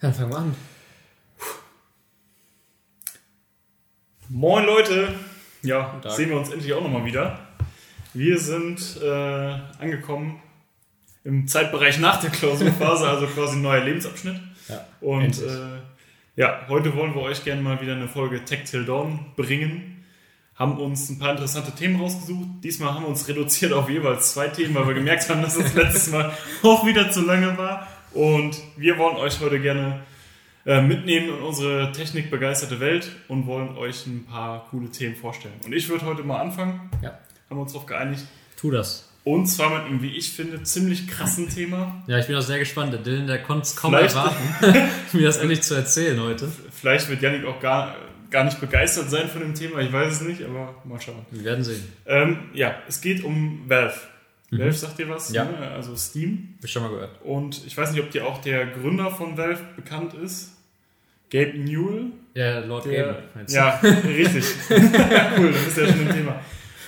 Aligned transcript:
Dann 0.00 0.14
fangen 0.14 0.30
wir 0.30 0.38
an. 0.38 0.54
Moin 4.28 4.64
Leute! 4.64 5.14
Ja, 5.62 6.00
sehen 6.08 6.28
wir 6.28 6.36
uns 6.36 6.50
endlich 6.50 6.72
auch 6.72 6.82
nochmal 6.82 7.04
wieder. 7.04 7.40
Wir 8.14 8.38
sind 8.38 9.00
äh, 9.02 9.58
angekommen 9.80 10.40
im 11.24 11.48
Zeitbereich 11.48 11.98
nach 11.98 12.20
der 12.20 12.30
Klausurphase, 12.30 13.08
also 13.08 13.26
quasi 13.26 13.56
ein 13.56 13.62
neuer 13.62 13.84
Lebensabschnitt. 13.84 14.40
Ja, 14.68 14.86
Und 15.00 15.42
äh, 15.42 15.80
ja, 16.36 16.60
heute 16.68 16.94
wollen 16.94 17.16
wir 17.16 17.22
euch 17.22 17.42
gerne 17.42 17.60
mal 17.60 17.80
wieder 17.80 17.94
eine 17.94 18.06
Folge 18.06 18.44
Tech 18.44 18.64
Till 18.70 18.84
Dawn 18.84 19.32
bringen. 19.34 20.04
Haben 20.54 20.78
uns 20.78 21.10
ein 21.10 21.18
paar 21.18 21.32
interessante 21.32 21.72
Themen 21.72 22.00
rausgesucht. 22.00 22.46
Diesmal 22.62 22.94
haben 22.94 23.02
wir 23.02 23.08
uns 23.08 23.26
reduziert 23.26 23.72
auf 23.72 23.90
jeweils 23.90 24.32
zwei 24.32 24.46
Themen, 24.46 24.76
weil 24.76 24.86
wir 24.86 24.94
gemerkt 24.94 25.28
haben, 25.28 25.42
dass 25.42 25.58
das 25.58 25.74
letztes 25.74 26.10
Mal 26.12 26.32
auch 26.62 26.86
wieder 26.86 27.10
zu 27.10 27.22
lange 27.22 27.58
war. 27.58 27.88
Und 28.12 28.56
wir 28.76 28.98
wollen 28.98 29.16
euch 29.16 29.40
heute 29.40 29.60
gerne 29.60 30.00
äh, 30.66 30.80
mitnehmen 30.82 31.28
in 31.28 31.42
unsere 31.42 31.92
technikbegeisterte 31.92 32.80
Welt 32.80 33.10
und 33.28 33.46
wollen 33.46 33.76
euch 33.76 34.06
ein 34.06 34.24
paar 34.26 34.66
coole 34.70 34.90
Themen 34.90 35.14
vorstellen. 35.16 35.54
Und 35.64 35.72
ich 35.74 35.88
würde 35.88 36.04
heute 36.06 36.22
mal 36.22 36.40
anfangen. 36.40 36.90
Ja. 37.02 37.10
Haben 37.48 37.56
wir 37.58 37.62
uns 37.62 37.72
darauf 37.72 37.86
geeinigt. 37.86 38.24
Tu 38.56 38.70
das. 38.70 39.04
Und 39.24 39.46
zwar 39.46 39.70
mit 39.70 39.86
einem, 39.86 40.00
wie 40.02 40.16
ich 40.16 40.32
finde, 40.32 40.62
ziemlich 40.62 41.06
krassen 41.06 41.48
Thema. 41.50 42.02
Ja, 42.06 42.18
ich 42.18 42.26
bin 42.26 42.36
auch 42.36 42.40
sehr 42.42 42.58
gespannt. 42.58 42.92
Der 42.94 43.00
Dylan, 43.00 43.26
der 43.26 43.42
konnte 43.42 43.62
es 43.62 43.76
kaum 43.76 43.92
Vielleicht- 43.92 44.14
erwarten, 44.14 44.88
mir 45.12 45.26
das 45.26 45.36
endlich 45.36 45.60
zu 45.62 45.74
erzählen 45.74 46.18
heute. 46.20 46.50
Vielleicht 46.72 47.08
wird 47.10 47.20
Yannick 47.20 47.44
auch 47.44 47.60
gar, 47.60 47.94
gar 48.30 48.44
nicht 48.44 48.58
begeistert 48.60 49.10
sein 49.10 49.28
von 49.28 49.40
dem 49.42 49.54
Thema. 49.54 49.80
Ich 49.80 49.92
weiß 49.92 50.14
es 50.14 50.20
nicht, 50.22 50.42
aber 50.42 50.74
mal 50.84 50.98
schauen. 51.00 51.26
Wir 51.30 51.44
werden 51.44 51.62
sehen. 51.62 51.82
Ähm, 52.06 52.38
ja, 52.54 52.74
es 52.88 53.00
geht 53.02 53.22
um 53.22 53.64
Valve. 53.68 53.94
Valve 54.50 54.72
sagt 54.72 54.98
dir 54.98 55.08
was? 55.08 55.32
Ja. 55.32 55.44
Ne? 55.44 55.58
Also 55.58 55.94
Steam. 55.96 56.54
Hab 56.58 56.64
ich 56.64 56.72
schon 56.72 56.82
mal 56.82 56.90
gehört. 56.90 57.22
Und 57.22 57.66
ich 57.66 57.76
weiß 57.76 57.92
nicht, 57.92 58.02
ob 58.02 58.10
dir 58.10 58.26
auch 58.26 58.40
der 58.40 58.66
Gründer 58.66 59.10
von 59.10 59.36
Valve 59.36 59.62
bekannt 59.76 60.14
ist. 60.14 60.54
Gabe 61.30 61.58
Newell. 61.58 62.06
Ja, 62.34 62.60
Lord 62.60 62.86
Der, 62.86 63.24
du? 63.46 63.52
ja, 63.52 63.80
richtig. 63.80 64.44
cool, 64.70 65.52
das 65.52 65.66
ist 65.66 65.76
ja 65.76 65.86
schon 65.86 66.08
ein 66.08 66.14
Thema. 66.14 66.40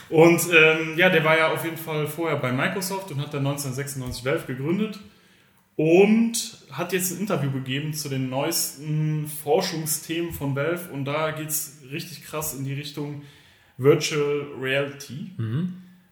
Und 0.09 0.41
ähm, 0.53 0.97
ja, 0.97 1.09
der 1.09 1.23
war 1.25 1.37
ja 1.37 1.53
auf 1.53 1.65
jeden 1.65 1.77
Fall 1.77 2.07
vorher 2.07 2.39
bei 2.39 2.51
Microsoft 2.51 3.11
und 3.13 3.21
hat 3.21 3.33
dann 3.35 3.47
1996 3.47 4.25
Valve 4.25 4.47
gegründet 4.47 4.99
und 5.77 6.59
hat 6.73 6.93
jetzt 6.93 7.13
ein 7.13 7.21
Interview 7.21 7.51
gegeben 7.53 7.95
zu 7.95 8.09
den 8.09 8.29
neuesten 8.29 9.29
Forschungsthemen 9.29 10.33
von 10.33 10.57
Valve 10.57 10.93
und 10.93 11.05
da 11.05 11.31
geht 11.31 11.49
es 11.49 11.79
richtig 11.91 12.25
krass 12.25 12.55
in 12.55 12.65
die 12.65 12.75
Richtung 12.75 13.23
Virtual 13.79 14.47
Reality. 14.61 15.31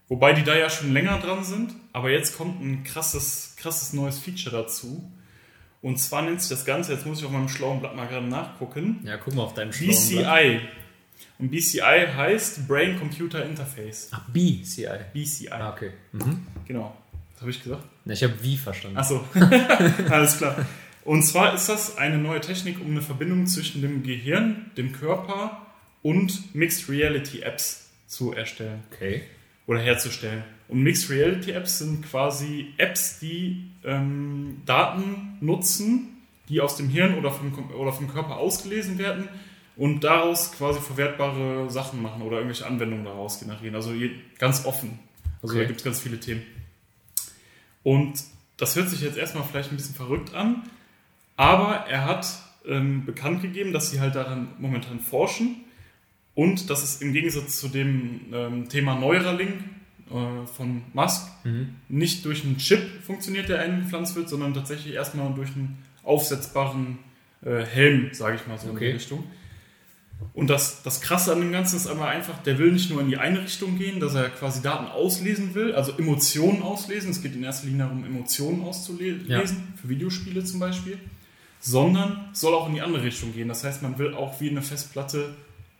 Wobei 0.08 0.32
die 0.32 0.42
da 0.42 0.56
ja 0.56 0.70
schon 0.70 0.92
länger 0.92 1.18
dran 1.18 1.44
sind, 1.44 1.72
aber 1.92 2.10
jetzt 2.10 2.36
kommt 2.36 2.62
ein 2.62 2.82
krasses, 2.84 3.54
krasses 3.56 3.92
neues 3.92 4.18
Feature 4.18 4.56
dazu. 4.56 5.10
Und 5.82 5.98
zwar 5.98 6.22
nennt 6.22 6.40
sich 6.40 6.48
das 6.50 6.64
Ganze, 6.64 6.92
jetzt 6.92 7.06
muss 7.06 7.20
ich 7.20 7.24
auf 7.26 7.30
meinem 7.30 7.48
schlauen 7.48 7.80
Blatt 7.80 7.94
mal 7.94 8.06
gerade 8.08 8.26
nachgucken, 8.26 9.00
Ja, 9.04 9.16
guck 9.18 9.34
mal 9.34 9.42
auf 9.42 9.54
deinem 9.54 9.72
schlauen 9.72 9.90
Blatt. 10.08 10.40
BCI. 10.40 10.60
Und 11.38 11.50
BCI 11.50 12.06
heißt 12.16 12.66
Brain 12.66 12.98
Computer 12.98 13.44
Interface. 13.44 14.08
Ach, 14.12 14.22
BCI. 14.32 14.88
BCI. 15.12 15.50
Ah, 15.50 15.72
okay. 15.72 15.92
Mhm. 16.12 16.46
Genau. 16.66 16.96
Was 17.34 17.42
habe 17.42 17.50
ich 17.52 17.62
gesagt? 17.62 17.84
Na, 18.04 18.14
Ich 18.14 18.22
habe 18.24 18.34
wie 18.42 18.56
verstanden. 18.56 18.96
Achso, 18.96 19.24
alles 20.10 20.38
klar. 20.38 20.66
Und 21.04 21.22
zwar 21.22 21.54
ist 21.54 21.68
das 21.68 21.96
eine 21.96 22.18
neue 22.18 22.40
Technik, 22.40 22.80
um 22.80 22.90
eine 22.90 23.02
Verbindung 23.02 23.46
zwischen 23.46 23.82
dem 23.82 24.02
Gehirn, 24.02 24.70
dem 24.76 24.92
Körper 24.92 25.66
und 26.02 26.54
Mixed 26.54 26.88
Reality 26.88 27.42
Apps 27.42 27.88
zu 28.06 28.32
erstellen 28.32 28.82
Okay. 28.92 29.22
Oder 29.68 29.80
herzustellen. 29.80 30.42
Und 30.66 30.82
Mixed 30.82 31.08
Reality 31.10 31.52
Apps 31.52 31.78
sind 31.78 32.02
quasi 32.04 32.72
Apps, 32.78 33.20
die 33.20 33.70
ähm, 33.84 34.62
Daten 34.66 35.36
nutzen, 35.40 36.16
die 36.48 36.60
aus 36.60 36.76
dem 36.76 36.88
Hirn 36.88 37.16
oder 37.16 37.30
vom, 37.30 37.52
oder 37.78 37.92
vom 37.92 38.08
Körper 38.08 38.38
ausgelesen 38.38 38.98
werden 38.98 39.28
und 39.76 40.02
daraus 40.02 40.52
quasi 40.52 40.80
verwertbare 40.80 41.70
Sachen 41.70 42.02
machen 42.02 42.22
oder 42.22 42.38
irgendwelche 42.38 42.66
Anwendungen 42.66 43.04
daraus 43.04 43.38
generieren. 43.38 43.76
Also 43.76 43.92
ganz 44.38 44.64
offen. 44.66 44.98
Also 45.42 45.54
Okay. 45.54 45.62
da 45.62 45.68
gibt 45.68 45.80
es 45.80 45.84
ganz 45.84 46.00
viele 46.00 46.18
Themen. 46.18 46.42
Und 47.82 48.20
das 48.56 48.74
hört 48.74 48.88
sich 48.88 49.02
jetzt 49.02 49.16
erstmal 49.16 49.44
vielleicht 49.44 49.70
ein 49.70 49.76
bisschen 49.76 49.94
verrückt 49.94 50.34
an, 50.34 50.62
aber 51.36 51.86
er 51.88 52.06
hat 52.06 52.26
ähm, 52.66 53.04
bekannt 53.04 53.42
gegeben, 53.42 53.72
dass 53.72 53.90
sie 53.90 54.00
halt 54.00 54.14
daran 54.14 54.48
momentan 54.58 54.98
forschen 54.98 55.64
und 56.38 56.70
dass 56.70 56.84
es 56.84 57.02
im 57.02 57.12
Gegensatz 57.12 57.58
zu 57.58 57.66
dem 57.66 58.20
ähm, 58.32 58.68
Thema 58.68 58.94
Neuralink 58.94 59.54
äh, 60.08 60.46
von 60.56 60.82
Musk 60.92 61.26
Mhm. 61.44 61.70
nicht 61.88 62.24
durch 62.24 62.44
einen 62.44 62.58
Chip 62.58 62.80
funktioniert, 63.04 63.48
der 63.48 63.60
eingepflanzt 63.60 64.14
wird, 64.14 64.28
sondern 64.28 64.54
tatsächlich 64.54 64.94
erstmal 64.94 65.32
durch 65.34 65.50
einen 65.56 65.78
aufsetzbaren 66.04 66.98
äh, 67.44 67.62
Helm, 67.64 68.10
sage 68.12 68.36
ich 68.36 68.46
mal 68.46 68.56
so 68.58 68.68
in 68.68 68.76
Okay. 68.76 68.86
die 68.90 68.92
Richtung. 68.94 69.24
Und 70.34 70.48
das, 70.50 70.82
das 70.82 71.00
Krasse 71.00 71.32
an 71.32 71.40
dem 71.40 71.50
Ganzen 71.52 71.76
ist 71.76 71.86
aber 71.88 72.06
einfach, 72.08 72.40
der 72.44 72.58
will 72.58 72.70
nicht 72.72 72.88
nur 72.90 73.00
in 73.00 73.08
die 73.08 73.16
eine 73.16 73.40
Richtung 73.42 73.76
gehen, 73.78 73.98
dass 74.00 74.14
er 74.14 74.28
quasi 74.30 74.62
Daten 74.62 74.86
auslesen 74.86 75.54
will, 75.56 75.74
also 75.74 75.92
Emotionen 75.98 76.62
auslesen. 76.62 77.10
Es 77.10 77.20
geht 77.22 77.34
in 77.34 77.42
erster 77.44 77.66
Linie 77.66 77.84
darum, 77.86 78.04
Emotionen 78.04 78.62
auszulesen, 78.62 79.26
Ja. 79.28 79.42
für 79.44 79.88
Videospiele 79.88 80.44
zum 80.44 80.60
Beispiel, 80.60 80.98
sondern 81.60 82.28
soll 82.32 82.54
auch 82.54 82.68
in 82.68 82.74
die 82.74 82.80
andere 82.82 83.02
Richtung 83.04 83.32
gehen. 83.32 83.48
Das 83.48 83.64
heißt, 83.64 83.82
man 83.82 83.98
will 83.98 84.14
auch 84.14 84.40
wie 84.40 84.50
eine 84.50 84.62
Festplatte 84.62 85.34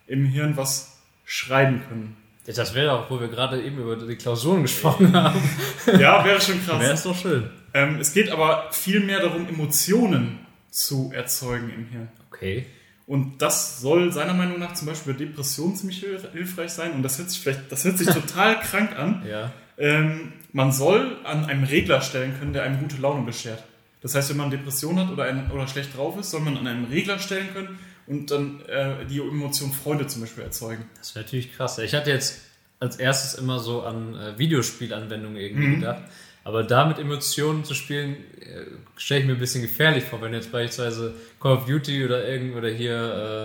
im 0.09 0.25
Hirn 0.25 0.57
was 0.57 0.99
schreiben 1.25 1.83
können. 1.89 2.17
Das 2.47 2.75
wäre 2.75 2.93
auch, 2.93 3.11
wo 3.11 3.21
wir 3.21 3.29
gerade 3.29 3.63
eben 3.63 3.77
über 3.79 3.95
die 3.97 4.17
Klausuren 4.17 4.63
gesprochen 4.63 5.13
haben. 5.15 5.39
Ja, 5.99 6.25
wäre 6.25 6.41
schon 6.41 6.65
krass. 6.65 6.81
Wäre 6.81 6.95
es 6.95 7.03
doch 7.03 7.17
schön. 7.17 7.51
Ähm, 7.75 7.99
es 8.01 8.13
geht 8.15 8.31
aber 8.31 8.69
viel 8.73 9.01
mehr 9.01 9.21
darum, 9.21 9.47
Emotionen 9.49 10.39
zu 10.71 11.13
erzeugen 11.15 11.71
im 11.71 11.87
Hirn. 11.87 12.09
Okay. 12.31 12.67
Und 13.07 13.41
das 13.43 13.81
soll 13.81 14.13
seiner 14.13 14.35
Meinung 14.35 14.59
nach 14.59 14.75
zum 14.75 14.87
Beispiel 14.89 15.13
bei 15.15 15.19
Depressionen 15.19 15.77
ziemlich 15.77 16.03
hilf- 16.03 16.31
hilfreich 16.33 16.71
sein. 16.71 16.93
Und 16.93 17.03
das 17.03 17.19
hört 17.19 17.31
sich 17.31 17.41
vielleicht, 17.41 17.71
das 17.73 17.85
hört 17.85 17.99
sich 17.99 18.09
total 18.09 18.61
krank 18.63 18.99
an. 18.99 19.23
Ja. 19.29 19.53
Ähm, 19.79 20.33
man 20.53 20.73
soll 20.73 21.17
an 21.25 21.45
einem 21.47 21.65
Regler 21.65 22.01
stellen 22.01 22.35
können, 22.39 22.53
der 22.55 22.63
einem 22.65 22.81
gute 22.81 22.97
Laune 23.01 23.25
beschert. 23.25 23.63
Das 24.01 24.15
heißt, 24.15 24.31
wenn 24.31 24.37
man 24.39 24.51
Depression 24.51 24.99
hat 24.99 25.11
oder, 25.11 25.25
ein, 25.25 25.51
oder 25.51 25.67
schlecht 25.69 25.97
drauf 25.97 26.19
ist, 26.19 26.31
soll 26.31 26.41
man 26.41 26.57
an 26.57 26.67
einem 26.67 26.85
Regler 26.87 27.19
stellen 27.19 27.49
können 27.53 27.79
und 28.09 28.31
dann 28.31 28.61
äh, 28.67 29.05
die 29.07 29.19
Emotion 29.19 29.73
Freude 29.73 30.07
zum 30.07 30.23
Beispiel 30.23 30.45
erzeugen. 30.45 30.85
Das 30.99 31.15
wäre 31.15 31.25
natürlich 31.25 31.55
krass. 31.55 31.79
Ich 31.79 31.95
hatte 31.95 32.11
jetzt 32.11 32.41
als 32.81 32.97
erstes 32.97 33.35
immer 33.39 33.59
so 33.59 33.83
an 33.83 34.15
äh, 34.15 34.39
Videospielanwendungen 34.39 35.37
irgendwie 35.37 35.67
Mhm. 35.67 35.81
gedacht. 35.81 36.03
Aber 36.45 36.63
da 36.63 36.87
mit 36.87 36.99
Emotionen 36.99 37.65
zu 37.65 37.75
spielen, 37.75 38.17
äh, 38.41 38.65
stelle 38.97 39.21
ich 39.21 39.27
mir 39.27 39.33
ein 39.35 39.39
bisschen 39.39 39.61
gefährlich 39.63 40.05
vor, 40.05 40.23
wenn 40.23 40.33
jetzt 40.33 40.51
beispielsweise 40.51 41.13
Call 41.41 41.57
of 41.59 41.67
Duty 41.67 42.05
oder 42.07 42.27
irgend 42.27 42.57
oder 42.57 42.69
hier, 42.71 42.95
äh, 42.95 43.43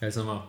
ja, 0.00 0.06
jetzt 0.06 0.16
nochmal, 0.16 0.42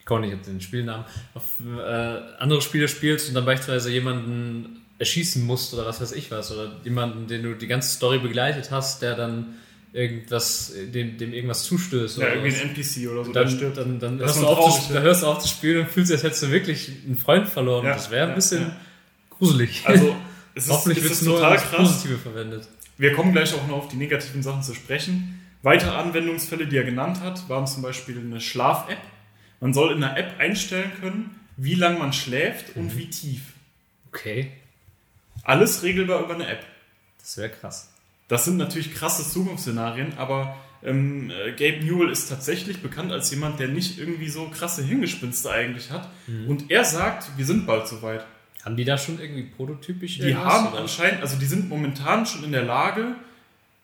ich 0.00 0.04
komme 0.06 0.22
nicht 0.26 0.34
auf 0.34 0.42
den 0.42 0.60
Spielnamen, 0.60 1.04
auf 1.34 1.44
äh, 1.60 2.18
andere 2.38 2.60
Spiele 2.62 2.88
spielst 2.88 3.28
und 3.28 3.34
dann 3.34 3.44
beispielsweise 3.44 3.92
jemanden 3.92 4.84
erschießen 4.98 5.44
musst 5.46 5.72
oder 5.74 5.86
was 5.86 6.00
weiß 6.00 6.12
ich 6.12 6.30
was, 6.30 6.50
oder 6.50 6.72
jemanden, 6.82 7.26
den 7.28 7.42
du 7.44 7.54
die 7.54 7.68
ganze 7.68 7.90
Story 7.94 8.18
begleitet 8.18 8.70
hast, 8.72 9.00
der 9.02 9.14
dann 9.14 9.54
irgendwas, 9.92 10.72
dem, 10.92 11.18
dem 11.18 11.32
irgendwas 11.32 11.64
zustößt. 11.64 12.18
Ja, 12.18 12.24
oder 12.24 12.34
irgendwie 12.34 12.52
was. 12.52 12.60
ein 12.60 12.68
NPC 12.68 13.10
oder 13.10 13.24
so, 13.24 13.32
der 13.32 13.44
dann, 13.44 13.52
stirbt. 13.52 13.76
dann, 13.76 13.98
dann, 13.98 14.18
hörst 14.18 14.40
du 14.40 14.46
auf 14.46 14.86
zu, 14.86 14.92
ja. 14.92 15.00
da 15.00 15.04
hörst 15.04 15.22
du 15.22 15.26
auf 15.26 15.38
zu 15.40 15.48
spielen 15.48 15.80
und 15.84 15.90
fühlst 15.90 16.12
als 16.12 16.22
hättest 16.22 16.42
du 16.42 16.50
wirklich 16.50 16.92
einen 17.04 17.16
Freund 17.16 17.48
verloren. 17.48 17.86
Ja, 17.86 17.94
das 17.94 18.10
wäre 18.10 18.24
ein 18.24 18.30
ja, 18.30 18.34
bisschen 18.34 18.62
ja. 18.62 18.76
gruselig. 19.30 19.82
Also, 19.84 20.16
es 20.54 20.64
ist, 20.64 20.70
Hoffentlich 20.70 20.98
es 20.98 21.04
wird 21.04 21.12
es 21.14 21.22
nur 21.22 21.40
krass. 21.40 21.70
Positive 21.70 22.18
verwendet. 22.18 22.68
Wir 22.98 23.14
kommen 23.14 23.32
gleich 23.32 23.54
auch 23.54 23.66
noch 23.66 23.78
auf 23.78 23.88
die 23.88 23.96
negativen 23.96 24.42
Sachen 24.42 24.62
zu 24.62 24.74
sprechen. 24.74 25.40
Weitere 25.62 25.90
Anwendungsfälle, 25.90 26.66
die 26.66 26.76
er 26.76 26.84
genannt 26.84 27.20
hat, 27.20 27.48
waren 27.48 27.66
zum 27.66 27.82
Beispiel 27.82 28.18
eine 28.18 28.40
Schlaf-App. 28.40 29.00
Man 29.60 29.74
soll 29.74 29.92
in 29.92 30.00
der 30.00 30.16
App 30.16 30.38
einstellen 30.38 30.90
können, 31.00 31.38
wie 31.56 31.74
lang 31.74 31.98
man 31.98 32.12
schläft 32.12 32.76
und 32.76 32.96
wie 32.96 33.10
tief. 33.10 33.42
Okay, 34.08 34.50
Alles 35.42 35.82
regelbar 35.82 36.24
über 36.24 36.34
eine 36.34 36.46
App. 36.46 36.64
das 37.18 37.36
wäre 37.36 37.50
krass. 37.50 37.89
Das 38.30 38.44
sind 38.46 38.56
natürlich 38.56 38.94
krasse 38.94 39.28
Zukunftsszenarien, 39.28 40.14
aber 40.16 40.56
ähm, 40.82 41.30
äh, 41.30 41.50
Gabe 41.50 41.84
Newell 41.84 42.08
ist 42.10 42.28
tatsächlich 42.28 42.80
bekannt 42.80 43.12
als 43.12 43.30
jemand, 43.30 43.60
der 43.60 43.68
nicht 43.68 43.98
irgendwie 43.98 44.28
so 44.30 44.48
krasse 44.48 44.82
Hirngespinste 44.82 45.50
eigentlich 45.50 45.90
hat. 45.90 46.08
Und 46.48 46.70
er 46.70 46.84
sagt, 46.84 47.36
wir 47.36 47.44
sind 47.44 47.66
bald 47.66 47.86
soweit. 47.88 48.24
Haben 48.64 48.76
die 48.76 48.84
da 48.84 48.96
schon 48.96 49.18
irgendwie 49.20 49.42
prototypisch 49.42 50.18
Die 50.18 50.34
haben 50.36 50.68
oder? 50.68 50.80
anscheinend, 50.82 51.22
also 51.22 51.36
die 51.38 51.46
sind 51.46 51.68
momentan 51.68 52.24
schon 52.24 52.44
in 52.44 52.52
der 52.52 52.62
Lage, 52.62 53.16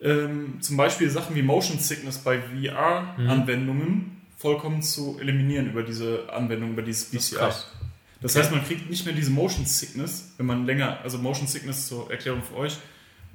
ähm, 0.01 0.59
zum 0.61 0.77
Beispiel 0.77 1.11
Sachen 1.11 1.35
wie 1.35 1.43
Motion 1.43 1.79
Sickness 1.79 2.19
bei 2.19 2.39
VR-Anwendungen 2.41 4.21
vollkommen 4.37 4.83
zu 4.83 5.19
eliminieren 5.21 5.71
über 5.71 5.83
diese 5.83 6.29
Anwendung, 6.33 6.73
über 6.73 6.83
dieses 6.83 7.11
Das 7.11 7.31
BCI. 7.31 7.37
Das 7.39 8.33
Okay. 8.35 8.39
heißt, 8.45 8.51
man 8.53 8.65
kriegt 8.65 8.89
nicht 8.91 9.05
mehr 9.05 9.15
diese 9.15 9.31
Motion 9.31 9.67
Sickness, 9.67 10.35
wenn 10.37 10.47
man 10.47 10.67
länger, 10.67 10.99
also 11.03 11.19
Motion 11.19 11.47
Sickness 11.47 11.87
zur 11.89 12.11
Erklärung 12.11 12.43
für 12.43 12.57
euch, 12.57 12.77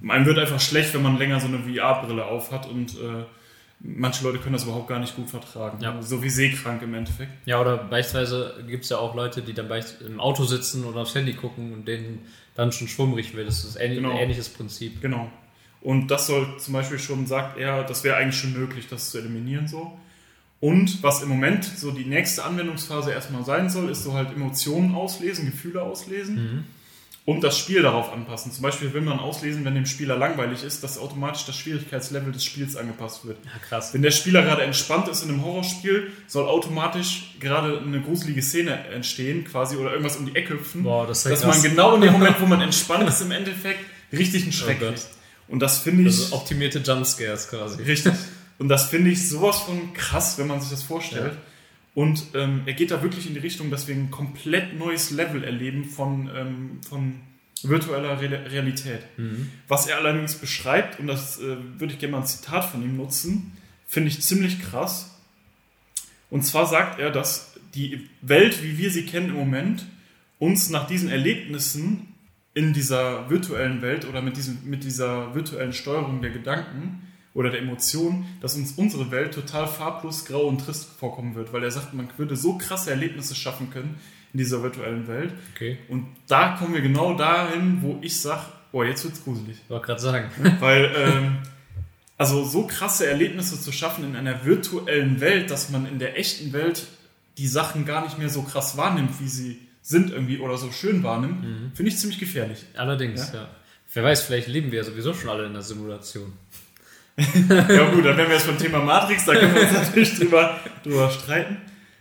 einem 0.09 0.25
wird 0.25 0.39
einfach 0.39 0.59
schlecht, 0.59 0.93
wenn 0.93 1.03
man 1.03 1.17
länger 1.17 1.39
so 1.39 1.47
eine 1.47 1.59
VR-Brille 1.59 2.25
aufhat 2.25 2.67
und 2.67 2.95
äh, 2.95 3.23
manche 3.79 4.23
Leute 4.23 4.39
können 4.39 4.53
das 4.53 4.63
überhaupt 4.63 4.87
gar 4.87 4.99
nicht 4.99 5.15
gut 5.15 5.29
vertragen. 5.29 5.79
Ja. 5.81 6.01
So 6.01 6.23
wie 6.23 6.29
seekrank 6.29 6.81
im 6.81 6.93
Endeffekt. 6.93 7.31
Ja, 7.45 7.59
oder 7.61 7.77
beispielsweise 7.77 8.63
gibt 8.67 8.83
es 8.83 8.89
ja 8.89 8.97
auch 8.97 9.15
Leute, 9.15 9.41
die 9.41 9.53
dann 9.53 9.69
im 10.05 10.19
Auto 10.19 10.43
sitzen 10.43 10.85
oder 10.85 11.01
aufs 11.01 11.15
Handy 11.15 11.33
gucken 11.33 11.73
und 11.73 11.87
denen 11.87 12.19
dann 12.55 12.71
schon 12.71 12.87
schwummrig 12.87 13.35
wird. 13.35 13.47
Das 13.47 13.63
ist 13.63 13.75
ähnlich, 13.75 13.99
Genau. 13.99 14.11
ein 14.11 14.17
ähnliches 14.17 14.49
Prinzip. 14.49 15.01
Genau. 15.01 15.31
Und 15.81 16.09
das 16.09 16.27
soll 16.27 16.57
zum 16.59 16.73
Beispiel 16.73 16.99
schon, 16.99 17.25
sagt 17.25 17.57
er, 17.57 17.83
das 17.83 18.03
wäre 18.03 18.17
eigentlich 18.17 18.39
schon 18.39 18.53
möglich, 18.53 18.87
das 18.87 19.09
zu 19.09 19.17
eliminieren 19.17 19.67
so. 19.67 19.97
Und 20.59 21.01
was 21.01 21.23
im 21.23 21.29
Moment 21.29 21.65
so 21.65 21.89
die 21.89 22.05
nächste 22.05 22.43
Anwendungsphase 22.43 23.11
erstmal 23.11 23.43
sein 23.43 23.67
soll, 23.69 23.89
ist 23.89 24.03
so 24.03 24.13
halt 24.13 24.31
Emotionen 24.31 24.93
auslesen, 24.93 25.45
Gefühle 25.47 25.81
auslesen 25.81 26.35
Mhm. 26.35 26.63
Und 27.23 27.43
das 27.43 27.57
Spiel 27.57 27.83
darauf 27.83 28.11
anpassen. 28.11 28.51
Zum 28.51 28.63
Beispiel 28.63 28.93
will 28.93 29.01
man 29.01 29.19
auslesen, 29.19 29.63
wenn 29.63 29.75
dem 29.75 29.85
Spieler 29.85 30.17
langweilig 30.17 30.63
ist, 30.63 30.83
dass 30.83 30.97
automatisch 30.97 31.45
das 31.45 31.55
Schwierigkeitslevel 31.55 32.31
des 32.33 32.43
Spiels 32.43 32.75
angepasst 32.75 33.25
wird. 33.25 33.37
Ja, 33.45 33.51
krass. 33.67 33.93
Wenn 33.93 34.01
der 34.01 34.09
Spieler 34.11 34.41
gerade 34.41 34.63
entspannt 34.63 35.07
ist 35.07 35.21
in 35.23 35.29
einem 35.29 35.45
Horrorspiel, 35.45 36.11
soll 36.27 36.47
automatisch 36.47 37.35
gerade 37.39 37.79
eine 37.79 38.01
gruselige 38.01 38.41
Szene 38.41 38.87
entstehen, 38.89 39.45
quasi, 39.45 39.75
oder 39.75 39.91
irgendwas 39.91 40.17
um 40.17 40.25
die 40.25 40.35
Ecke 40.35 40.55
hüpfen, 40.55 40.83
Boah, 40.83 41.05
das 41.05 41.23
dass 41.23 41.41
krass. 41.41 41.61
man 41.61 41.71
genau 41.71 41.95
in 41.95 42.01
dem 42.01 42.13
Moment, 42.13 42.41
wo 42.41 42.47
man 42.47 42.59
entspannt 42.61 43.07
ist, 43.07 43.21
im 43.21 43.31
Endeffekt 43.31 43.79
richtig 44.11 44.43
einen 44.43 44.51
Schreck 44.51 44.77
Oh 44.81 44.85
Gott. 44.85 44.95
kriegt. 44.95 45.07
Und 45.47 45.59
das 45.59 45.79
finde 45.79 46.09
ich 46.09 46.17
Also 46.21 46.35
optimierte 46.37 46.79
Jumpscares 46.79 47.49
quasi. 47.49 47.83
richtig. 47.83 48.13
Und 48.57 48.67
das 48.69 48.85
finde 48.89 49.11
ich 49.11 49.27
sowas 49.27 49.59
von 49.59 49.93
krass, 49.93 50.37
wenn 50.37 50.47
man 50.47 50.59
sich 50.61 50.69
das 50.71 50.81
vorstellt. 50.83 51.33
Ja. 51.33 51.39
Und 51.93 52.23
ähm, 52.35 52.61
er 52.65 52.73
geht 52.73 52.91
da 52.91 53.01
wirklich 53.03 53.27
in 53.27 53.33
die 53.33 53.39
Richtung, 53.39 53.69
dass 53.69 53.87
wir 53.87 53.95
ein 53.95 54.11
komplett 54.11 54.77
neues 54.77 55.11
Level 55.11 55.43
erleben 55.43 55.85
von, 55.85 56.29
ähm, 56.33 56.81
von 56.87 57.15
virtueller 57.63 58.21
Re 58.21 58.51
Realität. 58.51 59.01
Mhm. 59.17 59.49
Was 59.67 59.87
er 59.87 59.97
allerdings 59.97 60.35
beschreibt, 60.35 60.99
und 60.99 61.07
das 61.07 61.39
äh, 61.39 61.57
würde 61.77 61.93
ich 61.93 61.99
gerne 61.99 62.13
mal 62.13 62.21
ein 62.21 62.27
Zitat 62.27 62.65
von 62.65 62.81
ihm 62.81 62.95
nutzen, 62.95 63.57
finde 63.87 64.09
ich 64.09 64.21
ziemlich 64.21 64.61
krass. 64.61 65.19
Und 66.29 66.43
zwar 66.43 66.65
sagt 66.65 66.99
er, 66.99 67.11
dass 67.11 67.55
die 67.75 68.09
Welt, 68.21 68.63
wie 68.63 68.77
wir 68.77 68.89
sie 68.89 69.05
kennen 69.05 69.29
im 69.29 69.35
Moment, 69.35 69.85
uns 70.39 70.69
nach 70.69 70.87
diesen 70.87 71.09
Erlebnissen 71.09 72.07
in 72.53 72.73
dieser 72.73 73.29
virtuellen 73.29 73.81
Welt 73.81 74.05
oder 74.07 74.21
mit, 74.21 74.37
diesem, 74.37 74.59
mit 74.65 74.83
dieser 74.83 75.35
virtuellen 75.35 75.73
Steuerung 75.73 76.21
der 76.21 76.31
Gedanken 76.31 77.07
oder 77.33 77.49
der 77.49 77.61
Emotionen, 77.61 78.25
dass 78.41 78.55
uns 78.55 78.73
unsere 78.73 79.11
Welt 79.11 79.33
total 79.33 79.67
farblos, 79.67 80.25
grau 80.25 80.47
und 80.47 80.59
trist 80.59 80.89
vorkommen 80.99 81.35
wird, 81.35 81.53
weil 81.53 81.63
er 81.63 81.71
sagt, 81.71 81.93
man 81.93 82.09
würde 82.17 82.35
so 82.35 82.57
krasse 82.57 82.91
Erlebnisse 82.91 83.35
schaffen 83.35 83.69
können 83.69 83.99
in 84.33 84.39
dieser 84.39 84.63
virtuellen 84.63 85.07
Welt. 85.07 85.33
Okay. 85.55 85.77
Und 85.87 86.07
da 86.27 86.55
kommen 86.57 86.73
wir 86.73 86.81
genau 86.81 87.15
dahin, 87.15 87.81
wo 87.81 87.99
ich 88.01 88.19
sage, 88.19 88.43
oh, 88.71 88.83
jetzt 88.83 89.03
wird's 89.03 89.23
gruselig. 89.23 89.57
Ich 89.63 89.69
wollte 89.69 89.85
gerade 89.85 90.01
sagen. 90.01 90.29
Weil, 90.59 90.91
ähm, 90.95 91.37
also 92.17 92.43
so 92.43 92.67
krasse 92.67 93.07
Erlebnisse 93.07 93.59
zu 93.59 93.71
schaffen 93.71 94.03
in 94.03 94.15
einer 94.15 94.45
virtuellen 94.45 95.21
Welt, 95.21 95.51
dass 95.51 95.69
man 95.69 95.85
in 95.85 95.99
der 95.99 96.17
echten 96.17 96.53
Welt 96.53 96.87
die 97.37 97.47
Sachen 97.47 97.85
gar 97.85 98.03
nicht 98.03 98.17
mehr 98.17 98.29
so 98.29 98.43
krass 98.43 98.77
wahrnimmt, 98.77 99.19
wie 99.19 99.27
sie 99.27 99.59
sind 99.81 100.11
irgendwie 100.11 100.39
oder 100.39 100.57
so 100.57 100.71
schön 100.71 101.01
wahrnimmt, 101.01 101.43
finde 101.73 101.89
ich 101.91 101.97
ziemlich 101.97 102.19
gefährlich. 102.19 102.65
Allerdings, 102.75 103.31
ja. 103.33 103.49
Wer 103.93 104.03
weiß, 104.03 104.21
vielleicht 104.21 104.47
leben 104.47 104.71
wir 104.71 104.79
ja 104.79 104.83
sowieso 104.85 105.13
schon 105.13 105.29
alle 105.29 105.45
in 105.45 105.53
der 105.53 105.63
Simulation. 105.63 106.31
Ja 107.49 107.91
gut, 107.91 108.05
dann 108.05 108.17
wären 108.17 108.29
wir 108.29 108.35
jetzt 108.35 108.47
beim 108.47 108.57
Thema 108.57 108.79
Matrix, 108.79 109.25
da 109.25 109.35
können 109.35 109.53
wir 109.53 109.61
uns 109.61 109.73
natürlich 109.73 110.17
drüber, 110.17 110.59
drüber 110.83 111.09
streiten. 111.11 111.57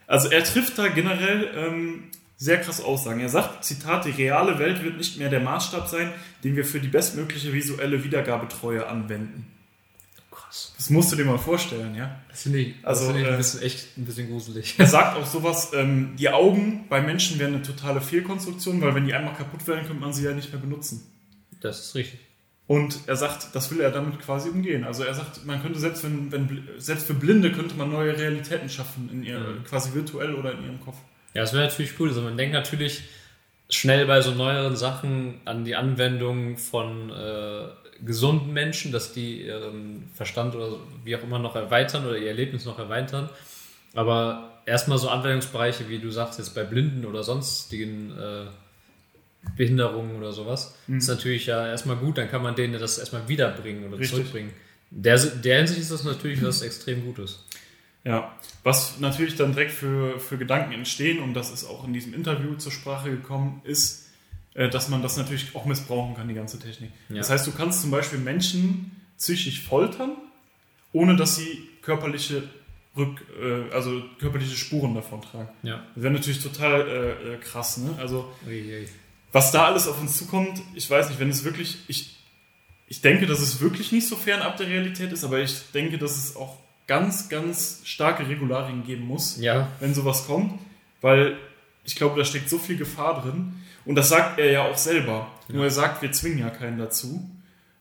Also 0.06 0.28
er 0.28 0.42
trifft 0.44 0.78
da 0.78 0.88
generell 0.88 1.50
ähm, 1.54 2.04
sehr 2.36 2.60
krass 2.60 2.80
Aussagen. 2.80 3.20
Er 3.20 3.28
sagt, 3.28 3.64
Zitat, 3.64 4.06
die 4.06 4.10
reale 4.10 4.58
Welt 4.58 4.82
wird 4.82 4.96
nicht 4.96 5.18
mehr 5.18 5.28
der 5.28 5.40
Maßstab 5.40 5.88
sein, 5.88 6.10
den 6.42 6.56
wir 6.56 6.64
für 6.64 6.80
die 6.80 6.88
bestmögliche 6.88 7.52
visuelle 7.52 8.02
Wiedergabetreue 8.02 8.86
anwenden. 8.86 9.46
Krass. 10.30 10.72
Das 10.76 10.90
musst 10.90 11.12
du 11.12 11.16
dir 11.16 11.26
mal 11.26 11.38
vorstellen, 11.38 11.94
ja. 11.94 12.18
Das 12.28 12.42
finde 12.42 12.58
ich, 12.60 12.74
das 12.80 12.88
Also, 12.88 13.06
finde 13.06 13.20
ich 13.20 13.26
ein 13.28 13.34
äh, 13.34 13.36
bisschen, 13.36 13.62
echt 13.62 13.98
ein 13.98 14.04
bisschen 14.06 14.28
gruselig. 14.28 14.74
Er 14.78 14.86
sagt 14.86 15.16
auch 15.16 15.26
sowas, 15.26 15.72
ähm, 15.74 16.14
die 16.18 16.30
Augen 16.30 16.86
bei 16.88 17.02
Menschen 17.02 17.38
wären 17.38 17.54
eine 17.54 17.62
totale 17.62 18.00
Fehlkonstruktion, 18.00 18.80
weil 18.80 18.94
wenn 18.94 19.04
die 19.04 19.14
einmal 19.14 19.34
kaputt 19.34 19.66
werden, 19.68 19.86
könnte 19.86 20.00
man 20.00 20.12
sie 20.12 20.24
ja 20.24 20.32
nicht 20.32 20.50
mehr 20.50 20.60
benutzen. 20.60 21.02
Das 21.60 21.78
ist 21.80 21.94
richtig. 21.94 22.20
Und 22.70 23.00
er 23.08 23.16
sagt, 23.16 23.52
das 23.56 23.68
will 23.72 23.80
er 23.80 23.90
damit 23.90 24.20
quasi 24.20 24.48
umgehen. 24.48 24.84
Also 24.84 25.02
er 25.02 25.12
sagt, 25.12 25.44
man 25.44 25.60
könnte 25.60 25.80
selbst, 25.80 26.04
wenn, 26.04 26.30
wenn 26.30 26.68
selbst 26.78 27.04
für 27.04 27.14
Blinde 27.14 27.50
könnte 27.50 27.74
man 27.74 27.90
neue 27.90 28.16
Realitäten 28.16 28.68
schaffen, 28.68 29.10
in 29.12 29.24
ihr, 29.24 29.40
Mhm. 29.40 29.64
quasi 29.64 29.92
virtuell 29.92 30.36
oder 30.36 30.52
in 30.52 30.62
ihrem 30.62 30.80
Kopf. 30.80 30.94
Ja, 31.34 31.40
das 31.40 31.52
wäre 31.52 31.64
natürlich 31.64 31.98
cool. 31.98 32.10
Also 32.10 32.20
man 32.22 32.36
denkt 32.36 32.54
natürlich 32.54 33.02
schnell 33.68 34.06
bei 34.06 34.20
so 34.20 34.30
neueren 34.30 34.76
Sachen 34.76 35.40
an 35.46 35.64
die 35.64 35.74
Anwendung 35.74 36.58
von 36.58 37.10
äh, 37.10 37.64
gesunden 38.04 38.52
Menschen, 38.52 38.92
dass 38.92 39.12
die 39.12 39.46
ihren 39.46 40.08
Verstand 40.14 40.54
oder 40.54 40.76
wie 41.02 41.16
auch 41.16 41.24
immer 41.24 41.40
noch 41.40 41.56
erweitern 41.56 42.06
oder 42.06 42.18
ihr 42.18 42.28
Erlebnis 42.28 42.66
noch 42.66 42.78
erweitern. 42.78 43.28
Aber 43.94 44.60
erstmal 44.64 44.98
so 44.98 45.08
Anwendungsbereiche, 45.08 45.88
wie 45.88 45.98
du 45.98 46.10
sagst, 46.12 46.38
jetzt 46.38 46.54
bei 46.54 46.62
Blinden 46.62 47.04
oder 47.04 47.24
sonstigen 47.24 48.12
äh, 48.16 48.44
Behinderungen 49.56 50.16
oder 50.16 50.32
sowas, 50.32 50.76
ist 50.88 51.08
natürlich 51.08 51.46
ja 51.46 51.66
erstmal 51.66 51.96
gut, 51.96 52.18
dann 52.18 52.28
kann 52.28 52.42
man 52.42 52.54
denen 52.54 52.78
das 52.78 52.98
erstmal 52.98 53.28
wiederbringen 53.28 53.84
oder 53.84 53.98
Richtig. 53.98 54.10
zurückbringen. 54.10 54.52
Der, 54.90 55.18
der 55.18 55.58
Hinsicht 55.58 55.80
ist 55.80 55.92
das 55.92 56.04
natürlich 56.04 56.42
was 56.44 56.62
extrem 56.62 57.04
Gutes. 57.04 57.44
Ja, 58.04 58.34
was 58.62 58.98
natürlich 58.98 59.36
dann 59.36 59.52
direkt 59.52 59.72
für, 59.72 60.18
für 60.18 60.38
Gedanken 60.38 60.72
entstehen, 60.72 61.20
und 61.20 61.34
das 61.34 61.50
ist 61.50 61.64
auch 61.64 61.86
in 61.86 61.92
diesem 61.92 62.14
Interview 62.14 62.54
zur 62.54 62.72
Sprache 62.72 63.10
gekommen, 63.10 63.60
ist, 63.64 64.08
äh, 64.54 64.68
dass 64.68 64.88
man 64.88 65.02
das 65.02 65.16
natürlich 65.16 65.54
auch 65.54 65.66
missbrauchen 65.66 66.16
kann, 66.16 66.28
die 66.28 66.34
ganze 66.34 66.58
Technik. 66.58 66.90
Ja. 67.08 67.16
Das 67.16 67.30
heißt, 67.30 67.46
du 67.46 67.52
kannst 67.52 67.82
zum 67.82 67.90
Beispiel 67.90 68.18
Menschen 68.18 68.90
psychisch 69.18 69.62
foltern, 69.62 70.12
ohne 70.92 71.14
dass 71.16 71.36
sie 71.36 71.68
körperliche, 71.82 72.42
Rück, 72.96 73.24
äh, 73.40 73.72
also 73.72 74.02
körperliche 74.18 74.56
Spuren 74.56 74.94
davon 74.94 75.20
tragen. 75.20 75.48
Ja. 75.62 75.84
Das 75.94 76.02
wäre 76.02 76.14
natürlich 76.14 76.42
total 76.42 76.88
äh, 76.88 77.34
äh, 77.34 77.36
krass, 77.36 77.76
ne? 77.76 77.94
Also, 77.98 78.32
Ui, 78.46 78.52
ui. 78.52 78.88
Was 79.32 79.52
da 79.52 79.66
alles 79.66 79.86
auf 79.86 80.00
uns 80.00 80.16
zukommt, 80.16 80.60
ich 80.74 80.88
weiß 80.90 81.08
nicht, 81.08 81.20
wenn 81.20 81.30
es 81.30 81.44
wirklich, 81.44 81.78
ich, 81.88 82.16
ich 82.88 83.00
denke, 83.00 83.26
dass 83.26 83.40
es 83.40 83.60
wirklich 83.60 83.92
nicht 83.92 84.08
so 84.08 84.16
fernab 84.16 84.56
der 84.56 84.68
Realität 84.68 85.12
ist, 85.12 85.24
aber 85.24 85.38
ich 85.40 85.70
denke, 85.72 85.98
dass 85.98 86.16
es 86.16 86.36
auch 86.36 86.56
ganz, 86.86 87.28
ganz 87.28 87.80
starke 87.84 88.28
Regularien 88.28 88.84
geben 88.84 89.06
muss, 89.06 89.36
Ja, 89.36 89.68
wenn 89.78 89.94
sowas 89.94 90.26
kommt, 90.26 90.58
weil 91.00 91.36
ich 91.84 91.94
glaube, 91.94 92.18
da 92.18 92.24
steckt 92.24 92.50
so 92.50 92.58
viel 92.58 92.76
Gefahr 92.76 93.22
drin. 93.22 93.54
Und 93.84 93.94
das 93.94 94.08
sagt 94.08 94.38
er 94.38 94.50
ja 94.50 94.64
auch 94.64 94.76
selber. 94.76 95.30
Nur 95.48 95.64
er 95.64 95.70
sagt, 95.70 96.02
wir 96.02 96.12
zwingen 96.12 96.38
ja 96.38 96.50
keinen 96.50 96.78
dazu. 96.78 97.28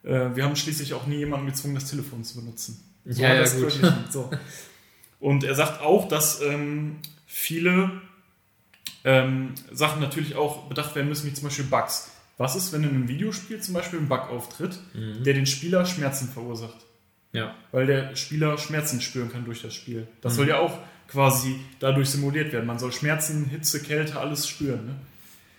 Äh, 0.04 0.30
Wir 0.36 0.46
haben 0.46 0.56
schließlich 0.56 0.94
auch 0.94 1.06
nie 1.08 1.18
jemanden 1.18 1.48
gezwungen, 1.48 1.76
das 1.76 1.90
Telefon 1.90 2.24
zu 2.24 2.40
benutzen. 2.40 2.82
So 3.06 3.22
Ja, 3.22 3.34
ja, 3.34 3.42
das 3.42 3.58
gut. 3.60 3.78
So. 4.10 4.30
Und 5.20 5.44
er 5.44 5.56
sagt 5.56 5.82
auch, 5.82 6.08
dass 6.08 6.42
ähm, 6.42 6.98
viele 7.26 7.92
ähm, 9.04 9.54
Sachen 9.72 10.02
natürlich 10.02 10.36
auch 10.36 10.68
bedacht 10.68 10.96
werden 10.96 11.08
müssen, 11.10 11.28
wie 11.28 11.34
zum 11.34 11.46
Beispiel 11.46 11.66
Bugs. 11.66 12.12
Was 12.38 12.56
ist, 12.56 12.72
wenn 12.74 12.84
in 12.84 12.90
einem 12.90 13.08
Videospiel 13.08 13.60
zum 13.62 13.74
Beispiel 13.74 14.00
ein 14.00 14.08
Bug 14.08 14.30
auftritt, 14.30 14.80
Mhm. 14.94 15.24
der 15.24 15.34
den 15.34 15.46
Spieler 15.46 15.86
Schmerzen 15.86 16.30
verursacht? 16.30 16.86
ja. 17.32 17.54
Weil 17.72 17.86
der 17.86 18.16
Spieler 18.16 18.58
Schmerzen 18.58 19.02
spüren 19.02 19.32
kann 19.32 19.46
durch 19.46 19.62
das 19.62 19.76
Spiel. 19.76 20.08
Das 20.22 20.34
Mhm. 20.34 20.38
soll 20.38 20.48
ja 20.50 20.60
auch 20.60 20.80
quasi 21.08 21.60
dadurch 21.80 22.10
simuliert 22.10 22.52
werden. 22.54 22.66
Man 22.66 22.80
soll 22.80 22.92
Schmerzen, 22.92 23.46
Hitze, 23.46 23.82
Kälte, 23.84 24.20
alles 24.20 24.48
spüren. 24.48 24.86
Ne? 24.88 24.96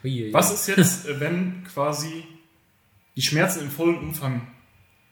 Ui, 0.04 0.24
ui. 0.26 0.32
Was 0.32 0.52
ist 0.52 0.66
jetzt, 0.68 1.06
wenn 1.20 1.64
quasi 1.64 2.24
die 3.16 3.22
Schmerzen 3.22 3.60
im 3.60 3.70
vollen 3.70 3.98
Umfang 3.98 4.46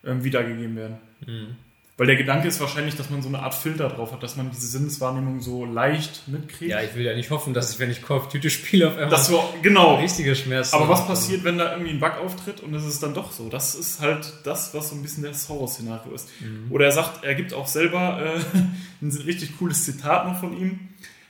ähm, 0.05 0.25
wiedergegeben 0.25 0.75
werden? 0.77 0.97
Mhm. 1.27 1.57
Weil 1.99 2.07
der 2.07 2.15
Gedanke 2.15 2.47
ist 2.47 2.61
wahrscheinlich, 2.61 2.95
dass 2.95 3.11
man 3.11 3.23
so 3.23 3.29
eine 3.29 3.41
Art 3.41 3.55
Filter 3.55 3.89
drauf 3.89 4.13
hat, 4.13 4.23
dass 4.23 4.37
man 4.37 4.53
diese 4.53 4.69
Sinneswahrnehmung 4.69 5.41
so 5.41 5.65
leicht 5.65 6.29
mitkriegt. 6.29 6.71
Ja, 6.71 6.81
ich 6.81 6.95
will 6.95 7.05
ja 7.05 7.13
nicht 7.13 7.31
hoffen, 7.31 7.55
dass 7.55 7.73
ich, 7.73 7.81
wenn 7.81 7.91
ich 7.91 8.03
Call 8.03 8.19
of 8.19 8.29
Duty 8.29 8.51
spiele, 8.51 8.87
auf 8.87 8.95
einmal 8.95 9.11
das 9.11 9.27
so, 9.27 9.43
genau. 9.63 9.97
richtige 9.97 10.37
Schmerzen 10.37 10.77
Aber 10.77 10.89
was 10.89 11.05
passiert, 11.09 11.43
wenn 11.43 11.59
da 11.59 11.73
irgendwie 11.73 11.91
ein 11.91 11.99
Bug 11.99 12.13
auftritt 12.25 12.61
und 12.61 12.73
es 12.73 12.87
ist 12.87 13.03
dann 13.03 13.15
doch 13.15 13.33
so? 13.33 13.49
Das 13.49 13.75
ist 13.75 14.01
halt 14.01 14.33
das, 14.45 14.73
was 14.75 14.91
so 14.91 14.95
ein 14.95 15.03
bisschen 15.03 15.25
das 15.25 15.49
Horror-Szenario 15.49 16.15
ist. 16.15 16.29
Mhm. 16.41 16.71
Oder 16.71 16.85
er 16.85 16.93
sagt, 16.93 17.25
er 17.25 17.35
gibt 17.35 17.53
auch 17.53 17.67
selber 17.67 18.21
äh, 18.23 18.59
ein 19.05 19.11
richtig 19.27 19.59
cooles 19.59 19.83
Zitat 19.83 20.29
noch 20.29 20.39
von 20.39 20.57
ihm. 20.57 20.79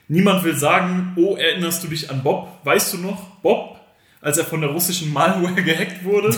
Niemand 0.07 0.43
will 0.43 0.55
sagen, 0.55 1.13
oh, 1.15 1.35
erinnerst 1.35 1.83
du 1.83 1.87
dich 1.87 2.11
an 2.11 2.21
Bob? 2.21 2.47
Weißt 2.63 2.93
du 2.93 2.99
noch, 2.99 3.23
Bob, 3.41 3.78
als 4.21 4.37
er 4.37 4.45
von 4.45 4.61
der 4.61 4.69
russischen 4.71 5.13
Malware 5.13 5.61
gehackt 5.63 6.03
wurde? 6.03 6.35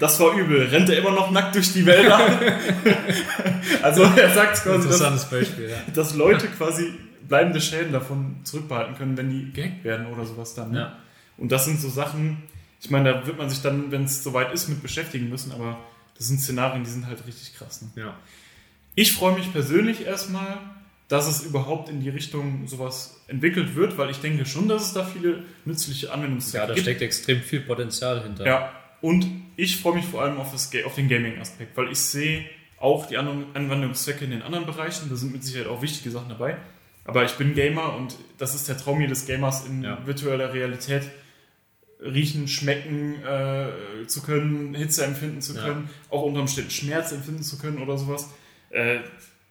Das 0.00 0.20
war 0.20 0.36
übel. 0.36 0.66
Rennt 0.66 0.88
er 0.90 0.98
immer 0.98 1.12
noch 1.12 1.30
nackt 1.30 1.54
durch 1.54 1.72
die 1.72 1.86
Wälder? 1.86 2.20
also 3.82 4.02
er 4.02 4.34
sagt 4.34 4.62
quasi, 4.62 4.66
dass, 4.66 4.84
Interessantes 4.84 5.24
Beispiel, 5.24 5.70
ja. 5.70 5.76
dass 5.94 6.14
Leute 6.14 6.48
quasi 6.48 6.92
bleibende 7.26 7.60
Schäden 7.60 7.92
davon 7.92 8.40
zurückbehalten 8.44 8.96
können, 8.96 9.16
wenn 9.16 9.30
die 9.30 9.52
gehackt 9.52 9.84
werden 9.84 10.06
oder 10.06 10.26
sowas 10.26 10.54
dann. 10.54 10.72
Ne? 10.72 10.78
ja. 10.78 10.98
Und 11.38 11.50
das 11.50 11.64
sind 11.64 11.80
so 11.80 11.88
Sachen, 11.88 12.42
ich 12.80 12.90
meine, 12.90 13.12
da 13.12 13.26
wird 13.26 13.38
man 13.38 13.48
sich 13.48 13.62
dann, 13.62 13.90
wenn 13.90 14.04
es 14.04 14.22
soweit 14.22 14.52
ist, 14.52 14.68
mit 14.68 14.82
beschäftigen 14.82 15.28
müssen, 15.30 15.52
aber 15.52 15.78
das 16.18 16.28
sind 16.28 16.40
Szenarien, 16.40 16.84
die 16.84 16.90
sind 16.90 17.06
halt 17.06 17.26
richtig 17.26 17.54
krass. 17.54 17.82
Ne? 17.82 17.88
Ja. 17.96 18.16
Ich 18.94 19.12
freue 19.12 19.34
mich 19.34 19.50
persönlich 19.52 20.04
erstmal, 20.04 20.58
dass 21.08 21.26
es 21.26 21.42
überhaupt 21.42 21.88
in 21.88 22.00
die 22.00 22.10
Richtung 22.10 22.66
sowas 22.68 23.21
entwickelt 23.32 23.74
wird, 23.74 23.96
weil 23.98 24.10
ich 24.10 24.18
denke 24.18 24.44
schon, 24.46 24.68
dass 24.68 24.88
es 24.88 24.92
da 24.92 25.04
viele 25.04 25.42
nützliche 25.64 26.06
ja, 26.06 26.12
Anwendungszwecke 26.12 26.66
da 26.66 26.74
gibt. 26.74 26.84
steckt 26.84 27.02
extrem 27.02 27.40
viel 27.40 27.60
Potenzial 27.60 28.22
hinter. 28.22 28.46
Ja, 28.46 28.72
und 29.00 29.26
ich 29.56 29.78
freue 29.78 29.94
mich 29.96 30.04
vor 30.04 30.22
allem 30.22 30.36
auf, 30.36 30.52
das, 30.52 30.70
auf 30.84 30.94
den 30.94 31.08
Gaming-Aspekt, 31.08 31.76
weil 31.76 31.90
ich 31.90 31.98
sehe 31.98 32.44
auch 32.78 33.06
die 33.06 33.16
anderen 33.16 33.46
Anwendungszwecke 33.54 34.24
in 34.24 34.30
den 34.32 34.42
anderen 34.42 34.66
Bereichen. 34.66 35.08
Da 35.08 35.16
sind 35.16 35.32
mit 35.32 35.42
Sicherheit 35.44 35.68
auch 35.68 35.82
wichtige 35.82 36.10
Sachen 36.10 36.28
dabei. 36.28 36.56
Aber 37.04 37.24
ich 37.24 37.32
bin 37.32 37.54
Gamer 37.54 37.96
und 37.96 38.16
das 38.38 38.54
ist 38.54 38.68
der 38.68 38.76
Traum 38.76 39.00
jedes 39.00 39.26
Gamers 39.26 39.66
in 39.66 39.82
Ja. 39.82 39.98
virtueller 40.06 40.52
Realität 40.52 41.02
riechen, 42.00 42.48
schmecken 42.48 43.14
äh, 43.24 44.06
zu 44.06 44.22
können, 44.22 44.74
Hitze 44.74 45.04
empfinden 45.04 45.40
zu 45.40 45.54
können, 45.54 45.88
ja. 45.88 46.16
auch 46.16 46.22
unter 46.22 46.40
Umständen 46.40 46.70
Schmerz 46.70 47.12
empfinden 47.12 47.42
zu 47.42 47.58
können 47.58 47.78
oder 47.78 47.96
sowas. 47.96 48.28
Äh, 48.70 48.98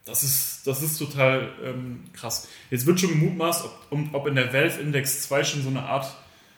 das 0.06 0.24
ist, 0.24 0.66
das 0.66 0.82
ist 0.82 0.98
total 0.98 1.50
ähm, 1.64 2.04
krass. 2.14 2.48
Jetzt 2.70 2.86
wird 2.86 3.00
schon 3.00 3.10
gemutmaßt, 3.10 3.66
ob, 3.66 4.14
ob 4.14 4.28
in 4.28 4.36
der 4.36 4.54
Valve 4.54 4.82
Index 4.82 5.22
2 5.24 5.44
schon 5.44 5.64
so 5.64 5.70
eine 5.70 5.84
Art 5.84 6.16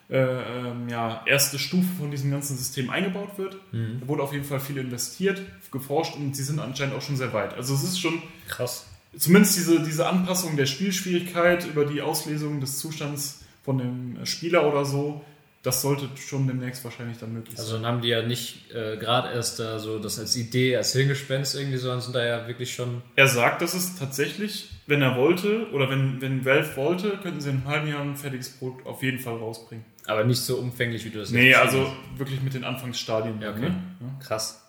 äh, 0.10 0.18
ähm, 0.18 0.90
ja, 0.90 1.24
erste 1.26 1.58
Stufe 1.58 1.88
von 1.98 2.12
diesem 2.12 2.32
ganzen 2.32 2.58
System 2.58 2.90
eingebaut 2.90 3.38
wird. 3.38 3.58
Mhm. 3.72 4.00
Da 4.02 4.08
wurde 4.08 4.24
auf 4.24 4.34
jeden 4.34 4.46
Fall 4.46 4.60
viel 4.60 4.78
investiert, 4.78 5.42
geforscht 5.72 6.16
und 6.16 6.36
sie 6.36 6.44
sind 6.44 6.60
anscheinend 6.60 6.96
auch 6.96 7.02
schon 7.02 7.18
sehr 7.18 7.34
weit. 7.34 7.54
Also 7.54 7.74
es 7.74 7.84
ist 7.84 8.00
schon 8.00 8.22
krass. 8.48 8.86
Zumindest 9.18 9.58
diese, 9.58 9.82
diese 9.82 10.08
Anpassung 10.08 10.56
der 10.56 10.66
Spielschwierigkeit 10.66 11.66
über 11.68 11.86
die 11.86 12.02
Auslesung 12.02 12.60
des 12.62 12.80
Zustands 12.80 13.42
von 13.64 13.78
dem 13.78 14.26
Spieler 14.26 14.68
oder 14.68 14.86
so, 14.86 15.24
das 15.64 15.82
sollte 15.82 16.10
schon 16.18 16.46
demnächst 16.46 16.84
wahrscheinlich 16.84 17.18
dann 17.20 17.34
möglich 17.34 17.56
sein. 17.56 17.64
Also 17.66 17.78
dann 17.78 17.86
haben 17.86 18.02
die 18.02 18.10
ja 18.10 18.22
nicht 18.22 18.70
äh, 18.72 18.98
gerade 18.98 19.32
erst 19.34 19.60
da 19.60 19.80
so 19.80 19.98
das 19.98 20.20
als 20.20 20.36
Idee, 20.36 20.76
als 20.76 20.92
Hirngespenst 20.92 21.56
irgendwie, 21.56 21.78
sondern 21.78 22.02
sind 22.02 22.14
da 22.16 22.26
ja 22.26 22.48
wirklich 22.48 22.76
schon. 22.76 23.02
Er 23.16 23.30
sagt, 23.30 23.62
dass 23.62 23.74
es 23.74 23.96
tatsächlich, 23.96 24.70
wenn 24.88 25.02
er 25.02 25.16
wollte 25.16 25.72
oder 25.72 25.90
wenn, 25.90 26.20
wenn 26.20 26.44
Valve 26.44 26.76
wollte, 26.76 27.12
könnten 27.24 27.40
sie 27.40 27.50
in 27.50 27.58
einem 27.58 27.68
halben 27.68 27.88
Jahr 27.88 28.02
ein 28.02 28.18
fertiges 28.18 28.50
Produkt 28.50 28.86
auf 28.86 29.02
jeden 29.04 29.20
Fall 29.20 29.38
rausbringen. 29.38 29.86
Aber 30.06 30.26
nicht 30.26 30.42
so 30.42 30.58
umfänglich, 30.58 31.06
wie 31.06 31.12
du 31.12 31.20
das 31.20 31.32
Nee, 31.32 31.52
jetzt 31.52 31.60
also 31.62 31.88
hast. 31.88 32.20
wirklich 32.20 32.42
mit 32.42 32.54
den 32.54 32.66
Anfangsstadien. 32.66 33.42
Ja, 33.42 33.52
okay. 33.52 33.62
Ne? 33.62 33.84
Ja. 34.02 34.26
Krass. 34.26 34.62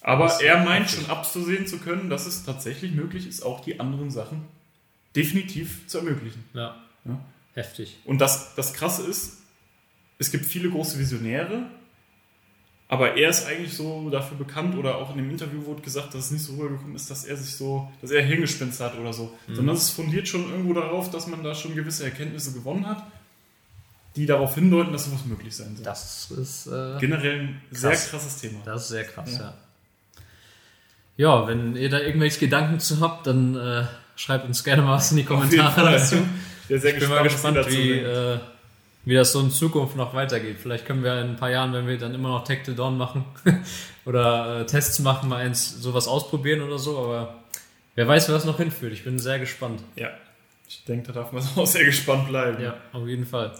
Aber 0.00 0.24
das 0.24 0.40
er 0.40 0.64
meint 0.64 0.90
schon 0.90 1.08
abzusehen 1.08 1.68
zu 1.68 1.78
können, 1.78 2.10
dass 2.10 2.26
es 2.26 2.44
tatsächlich 2.44 2.90
möglich 2.90 3.28
ist, 3.28 3.42
auch 3.42 3.60
die 3.60 3.78
anderen 3.78 4.10
Sachen 4.10 4.46
definitiv 5.14 5.86
zu 5.86 5.98
ermöglichen. 5.98 6.42
Ja. 6.54 6.74
ja. 7.04 7.20
Heftig. 7.54 7.98
Und 8.04 8.18
das, 8.18 8.56
das 8.56 8.72
Krasse 8.72 9.06
ist, 9.06 9.41
es 10.22 10.30
gibt 10.30 10.46
viele 10.46 10.70
große 10.70 10.98
Visionäre, 11.00 11.64
aber 12.88 13.16
er 13.16 13.30
ist 13.30 13.46
eigentlich 13.46 13.74
so 13.74 14.08
dafür 14.08 14.38
bekannt 14.38 14.76
oder 14.76 14.96
auch 14.96 15.10
in 15.10 15.16
dem 15.16 15.30
Interview 15.30 15.64
wurde 15.64 15.82
gesagt, 15.82 16.14
dass 16.14 16.26
es 16.26 16.30
nicht 16.30 16.44
so 16.44 16.52
rübergekommen 16.54 16.94
ist, 16.94 17.10
dass 17.10 17.24
er 17.24 17.36
sich 17.36 17.56
so, 17.56 17.90
dass 18.00 18.12
er 18.12 18.22
Hirngespinst 18.22 18.80
hat 18.80 18.96
oder 18.98 19.12
so. 19.12 19.36
Mhm. 19.48 19.54
Sondern 19.56 19.76
es 19.76 19.90
fundiert 19.90 20.28
schon 20.28 20.48
irgendwo 20.48 20.74
darauf, 20.74 21.10
dass 21.10 21.26
man 21.26 21.42
da 21.42 21.54
schon 21.54 21.74
gewisse 21.74 22.04
Erkenntnisse 22.04 22.52
gewonnen 22.52 22.86
hat, 22.86 23.02
die 24.14 24.26
darauf 24.26 24.54
hindeuten, 24.54 24.92
dass 24.92 25.06
sowas 25.06 25.24
möglich 25.24 25.56
sein 25.56 25.74
soll. 25.74 25.84
Das 25.84 26.30
ist 26.30 26.66
äh, 26.68 26.98
generell 27.00 27.40
ein 27.40 27.62
krass. 27.70 27.80
sehr 27.80 28.10
krasses 28.10 28.36
Thema. 28.40 28.60
Das 28.64 28.82
ist 28.82 28.88
sehr 28.88 29.04
krass, 29.04 29.38
ja. 29.38 29.54
ja. 31.16 31.40
ja. 31.40 31.48
wenn 31.48 31.74
ihr 31.74 31.90
da 31.90 31.98
irgendwelche 31.98 32.38
Gedanken 32.38 32.78
zu 32.78 33.00
habt, 33.00 33.26
dann 33.26 33.56
äh, 33.56 33.86
schreibt 34.14 34.46
uns 34.46 34.62
gerne 34.62 34.82
mal 34.82 34.94
was 34.96 35.10
in 35.10 35.16
die 35.16 35.24
Kommentare 35.24 35.90
dazu. 35.90 36.16
Ich 36.68 36.80
bin 36.80 37.08
mal 37.08 37.24
gespannt, 37.24 37.58
wie, 37.68 37.98
äh, 37.98 38.38
wie 39.04 39.14
das 39.14 39.32
so 39.32 39.40
in 39.40 39.50
Zukunft 39.50 39.96
noch 39.96 40.14
weitergeht. 40.14 40.58
Vielleicht 40.60 40.86
können 40.86 41.02
wir 41.02 41.20
in 41.20 41.30
ein 41.30 41.36
paar 41.36 41.50
Jahren, 41.50 41.72
wenn 41.72 41.86
wir 41.86 41.98
dann 41.98 42.14
immer 42.14 42.28
noch 42.28 42.44
Tech 42.44 42.62
to 42.64 42.72
Dawn 42.72 42.96
machen 42.96 43.24
oder 44.04 44.60
äh, 44.60 44.66
Tests 44.66 45.00
machen, 45.00 45.28
mal 45.28 45.44
eins 45.44 45.82
sowas 45.82 46.06
ausprobieren 46.06 46.62
oder 46.62 46.78
so, 46.78 46.98
aber 46.98 47.42
wer 47.94 48.06
weiß, 48.06 48.28
wo 48.28 48.32
das 48.32 48.44
noch 48.44 48.58
hinführt. 48.58 48.92
Ich 48.92 49.04
bin 49.04 49.18
sehr 49.18 49.38
gespannt. 49.38 49.82
Ja, 49.96 50.10
ich 50.68 50.84
denke, 50.84 51.08
da 51.08 51.12
darf 51.12 51.32
man 51.32 51.42
auch 51.56 51.66
sehr 51.66 51.84
gespannt 51.84 52.28
bleiben. 52.28 52.62
Ja, 52.62 52.76
auf 52.92 53.06
jeden 53.06 53.26
Fall. 53.26 53.52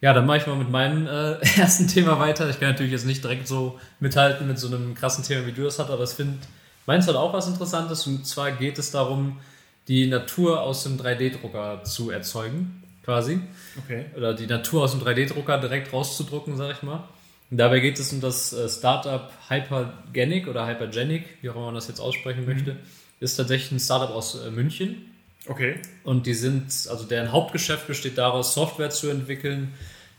Ja, 0.00 0.12
dann 0.12 0.26
mache 0.26 0.38
ich 0.38 0.46
mal 0.46 0.56
mit 0.56 0.70
meinem 0.70 1.06
äh, 1.06 1.34
ersten 1.58 1.86
Thema 1.86 2.18
weiter. 2.18 2.50
Ich 2.50 2.58
kann 2.58 2.70
natürlich 2.70 2.92
jetzt 2.92 3.06
nicht 3.06 3.22
direkt 3.22 3.46
so 3.46 3.78
mithalten 4.00 4.46
mit 4.46 4.58
so 4.58 4.66
einem 4.66 4.94
krassen 4.94 5.24
Thema, 5.24 5.46
wie 5.46 5.52
du 5.52 5.62
das 5.62 5.78
hast, 5.78 5.88
aber 5.88 6.02
ich 6.02 6.10
finde, 6.10 6.38
meins 6.84 7.06
hat 7.06 7.14
auch 7.14 7.32
was 7.32 7.46
Interessantes. 7.46 8.06
Und 8.08 8.26
zwar 8.26 8.50
geht 8.52 8.78
es 8.78 8.90
darum, 8.90 9.38
die 9.86 10.08
Natur 10.08 10.62
aus 10.62 10.82
dem 10.82 10.98
3D-Drucker 10.98 11.84
zu 11.84 12.10
erzeugen 12.10 12.82
quasi. 13.06 13.40
Okay. 13.78 14.04
Oder 14.16 14.34
die 14.34 14.46
Natur 14.46 14.82
aus 14.84 14.90
dem 14.90 15.00
3D-Drucker 15.00 15.58
direkt 15.58 15.92
rauszudrucken, 15.92 16.56
sag 16.56 16.72
ich 16.72 16.82
mal. 16.82 17.08
Und 17.50 17.56
dabei 17.56 17.80
geht 17.80 17.98
es 17.98 18.12
um 18.12 18.20
das 18.20 18.52
äh, 18.52 18.68
Startup 18.68 19.30
Hypergenic 19.48 20.48
oder 20.48 20.66
Hypergenic, 20.66 21.24
wie 21.40 21.48
auch 21.48 21.54
immer 21.54 21.66
man 21.66 21.76
das 21.76 21.88
jetzt 21.88 22.00
aussprechen 22.00 22.40
mhm. 22.40 22.52
möchte. 22.52 22.76
Ist 23.20 23.36
tatsächlich 23.36 23.72
ein 23.72 23.80
Startup 23.80 24.10
aus 24.10 24.34
äh, 24.44 24.50
München. 24.50 25.14
Okay. 25.46 25.76
Und 26.02 26.26
die 26.26 26.34
sind, 26.34 26.64
also 26.90 27.04
deren 27.04 27.30
Hauptgeschäft 27.30 27.86
besteht 27.86 28.18
daraus, 28.18 28.52
Software 28.52 28.90
zu 28.90 29.08
entwickeln, 29.08 29.72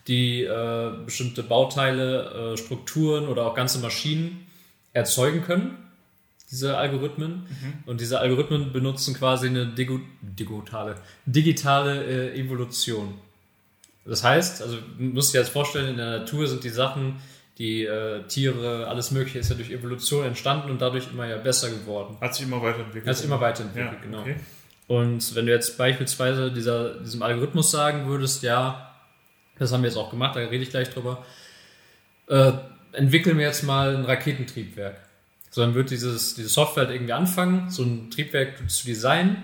die 0.07 0.43
äh, 0.43 0.91
bestimmte 1.05 1.43
Bauteile, 1.43 2.53
äh, 2.53 2.57
Strukturen 2.57 3.27
oder 3.27 3.45
auch 3.45 3.53
ganze 3.53 3.79
Maschinen 3.79 4.47
erzeugen 4.93 5.43
können 5.43 5.86
diese 6.49 6.77
Algorithmen. 6.77 7.31
Mhm. 7.31 7.73
Und 7.85 8.01
diese 8.01 8.19
Algorithmen 8.19 8.71
benutzen 8.71 9.13
quasi 9.13 9.47
eine 9.47 9.67
Digo 9.67 9.99
digitale, 10.21 10.95
digitale 11.25 12.05
äh, 12.05 12.39
Evolution. 12.39 13.15
Das 14.05 14.23
heißt, 14.23 14.61
also 14.61 14.77
du 14.77 15.03
musst 15.03 15.33
dir 15.33 15.39
jetzt 15.39 15.49
vorstellen, 15.49 15.89
in 15.89 15.97
der 15.97 16.19
Natur 16.19 16.47
sind 16.47 16.63
die 16.63 16.69
Sachen, 16.69 17.17
die 17.57 17.83
äh, 17.83 18.23
Tiere, 18.27 18.87
alles 18.87 19.11
Mögliche 19.11 19.39
ist 19.39 19.49
ja 19.49 19.55
durch 19.55 19.71
Evolution 19.71 20.25
entstanden 20.25 20.69
und 20.69 20.81
dadurch 20.81 21.11
immer 21.11 21.27
ja 21.27 21.37
besser 21.37 21.69
geworden. 21.69 22.15
Hat 22.21 22.35
sich 22.35 22.45
immer 22.45 22.61
weiterentwickelt. 22.61 23.07
Hat 23.07 23.17
sich 23.17 23.25
immer 23.25 23.41
weiterentwickelt, 23.41 23.93
ja, 23.93 23.99
genau. 24.01 24.21
Okay. 24.21 24.35
Und 24.87 25.35
wenn 25.35 25.47
du 25.47 25.51
jetzt 25.51 25.77
beispielsweise 25.77 26.51
dieser, 26.51 26.99
diesem 27.01 27.21
Algorithmus 27.21 27.71
sagen 27.71 28.07
würdest, 28.07 28.43
ja, 28.43 28.95
das 29.59 29.73
haben 29.73 29.81
wir 29.81 29.89
jetzt 29.89 29.97
auch 29.97 30.11
gemacht, 30.11 30.35
da 30.35 30.39
rede 30.39 30.63
ich 30.63 30.69
gleich 30.69 30.89
drüber, 30.89 31.25
äh, 32.29 32.53
entwickeln 32.93 33.37
wir 33.37 33.47
jetzt 33.47 33.63
mal 33.63 33.97
ein 33.97 34.05
Raketentriebwerk 34.05 35.06
sondern 35.57 35.73
wird 35.73 35.89
dieses, 35.89 36.35
diese 36.35 36.49
Software 36.49 36.85
halt 36.85 36.93
irgendwie 36.95 37.13
anfangen, 37.13 37.71
so 37.71 37.81
ein 37.81 38.11
Triebwerk 38.11 38.69
zu 38.69 38.85
designen 38.85 39.37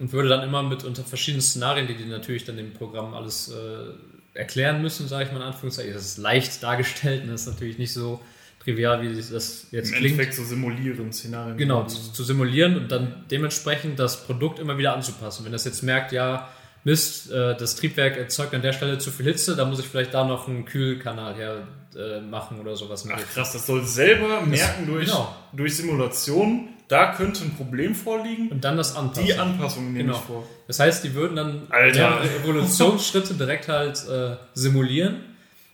und 0.00 0.12
würde 0.12 0.28
dann 0.28 0.42
immer 0.42 0.64
mit 0.64 0.82
unter 0.82 1.04
verschiedenen 1.04 1.42
Szenarien, 1.42 1.86
die 1.86 1.94
die 1.94 2.06
natürlich 2.06 2.44
dann 2.44 2.56
dem 2.56 2.72
Programm 2.72 3.14
alles 3.14 3.52
äh, 3.52 4.36
erklären 4.36 4.82
müssen, 4.82 5.06
sage 5.06 5.26
ich 5.26 5.30
mal 5.30 5.36
in 5.36 5.44
Anführungszeichen. 5.44 5.94
Das 5.94 6.04
ist 6.04 6.18
leicht 6.18 6.60
dargestellt 6.64 7.22
und 7.22 7.30
das 7.30 7.42
ist 7.42 7.46
natürlich 7.46 7.78
nicht 7.78 7.92
so 7.92 8.20
trivial, 8.58 9.00
wie 9.00 9.14
das 9.14 9.30
jetzt 9.30 9.72
Im 9.72 9.82
klingt. 9.82 9.96
Endeffekt 9.96 10.34
so 10.34 10.42
simulieren, 10.42 11.12
Szenarien. 11.12 11.56
Genau, 11.56 11.84
zu, 11.86 12.12
zu, 12.12 12.24
simulieren 12.24 12.76
und 12.76 12.90
dann 12.90 13.24
dementsprechend 13.30 14.00
das 14.00 14.24
Produkt 14.24 14.58
immer 14.58 14.76
wieder 14.76 14.92
anzupassen. 14.96 15.44
Wenn 15.44 15.52
das 15.52 15.64
jetzt 15.64 15.84
merkt, 15.84 16.10
ja, 16.10 16.48
Mist, 16.82 17.30
äh, 17.30 17.56
das 17.56 17.76
Triebwerk 17.76 18.16
erzeugt 18.16 18.54
an 18.54 18.62
der 18.62 18.72
Stelle 18.72 18.98
zu 18.98 19.12
viel 19.12 19.26
Hitze, 19.26 19.54
da 19.54 19.64
muss 19.66 19.78
ich 19.78 19.86
vielleicht 19.86 20.14
da 20.14 20.24
noch 20.24 20.48
einen 20.48 20.64
Kühlkanal 20.64 21.36
her 21.36 21.68
äh, 21.96 22.20
machen 22.20 22.60
oder 22.60 22.76
sowas. 22.76 23.06
Ach 23.10 23.18
krass, 23.34 23.52
das 23.52 23.66
soll 23.66 23.84
selber 23.84 24.42
merken 24.42 24.86
durch, 24.86 25.06
genau. 25.06 25.34
durch 25.52 25.76
Simulation, 25.76 26.68
da 26.88 27.12
könnte 27.14 27.44
ein 27.44 27.54
Problem 27.56 27.94
vorliegen. 27.94 28.48
Und 28.48 28.64
dann 28.64 28.76
das 28.76 28.96
anpassen. 28.96 29.24
Die 29.24 29.34
Anpassung 29.34 29.92
nehme 29.92 30.06
genau. 30.06 30.18
ich 30.18 30.24
vor. 30.24 30.46
Das 30.66 30.80
heißt, 30.80 31.04
die 31.04 31.14
würden 31.14 31.36
dann 31.36 31.62
Alter. 31.70 32.20
Evolutionsschritte 32.42 33.34
direkt 33.34 33.68
halt 33.68 34.06
äh, 34.08 34.36
simulieren 34.54 35.16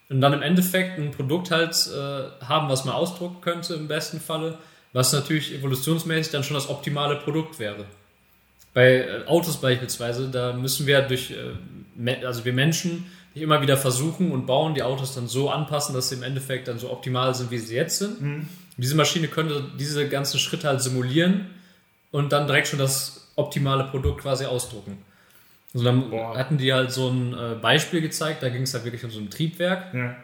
und 0.08 0.20
dann 0.20 0.32
im 0.32 0.42
Endeffekt 0.42 0.99
ein 0.99 1.11
Produkt 1.11 1.50
halt 1.50 1.75
äh, 1.88 2.44
haben, 2.44 2.68
was 2.68 2.85
man 2.85 2.94
ausdrucken 2.94 3.40
könnte 3.40 3.75
im 3.75 3.88
besten 3.88 4.20
Falle, 4.20 4.58
was 4.92 5.12
natürlich 5.12 5.54
evolutionsmäßig 5.54 6.32
dann 6.32 6.44
schon 6.44 6.54
das 6.54 6.68
optimale 6.68 7.16
Produkt 7.16 7.58
wäre. 7.58 7.85
Bei 8.73 8.99
äh, 8.99 9.26
Autos 9.26 9.56
beispielsweise, 9.56 10.28
da 10.28 10.52
müssen 10.52 10.87
wir 10.87 11.02
durch, 11.02 11.32
äh, 11.32 12.25
also 12.25 12.44
wir 12.44 12.52
Menschen, 12.52 13.11
die 13.36 13.42
immer 13.42 13.60
wieder 13.60 13.76
versuchen 13.76 14.32
und 14.32 14.46
bauen, 14.46 14.74
die 14.74 14.82
Autos 14.82 15.14
dann 15.14 15.28
so 15.28 15.50
anpassen, 15.50 15.94
dass 15.94 16.08
sie 16.08 16.14
im 16.14 16.22
Endeffekt 16.22 16.68
dann 16.68 16.78
so 16.78 16.90
optimal 16.90 17.34
sind, 17.34 17.50
wie 17.50 17.58
sie 17.58 17.76
jetzt 17.76 17.98
sind. 17.98 18.20
Mhm. 18.20 18.48
Diese 18.78 18.94
Maschine 18.94 19.28
könnte 19.28 19.62
diese 19.78 20.08
ganzen 20.08 20.40
Schritte 20.40 20.66
halt 20.66 20.80
simulieren 20.80 21.46
und 22.12 22.32
dann 22.32 22.46
direkt 22.46 22.68
schon 22.68 22.78
das 22.78 23.30
optimale 23.36 23.84
Produkt 23.84 24.22
quasi 24.22 24.46
ausdrucken. 24.46 24.98
Also 25.74 25.84
dann 25.84 26.08
Boah. 26.08 26.36
hatten 26.38 26.56
die 26.56 26.72
halt 26.72 26.90
so 26.90 27.10
ein 27.10 27.34
äh, 27.34 27.56
Beispiel 27.60 28.00
gezeigt, 28.00 28.42
da 28.42 28.48
ging 28.48 28.62
es 28.62 28.72
halt 28.72 28.84
wirklich 28.84 29.04
um 29.04 29.10
so 29.10 29.20
ein 29.20 29.28
Triebwerk. 29.28 29.92
Ja. 29.92 30.16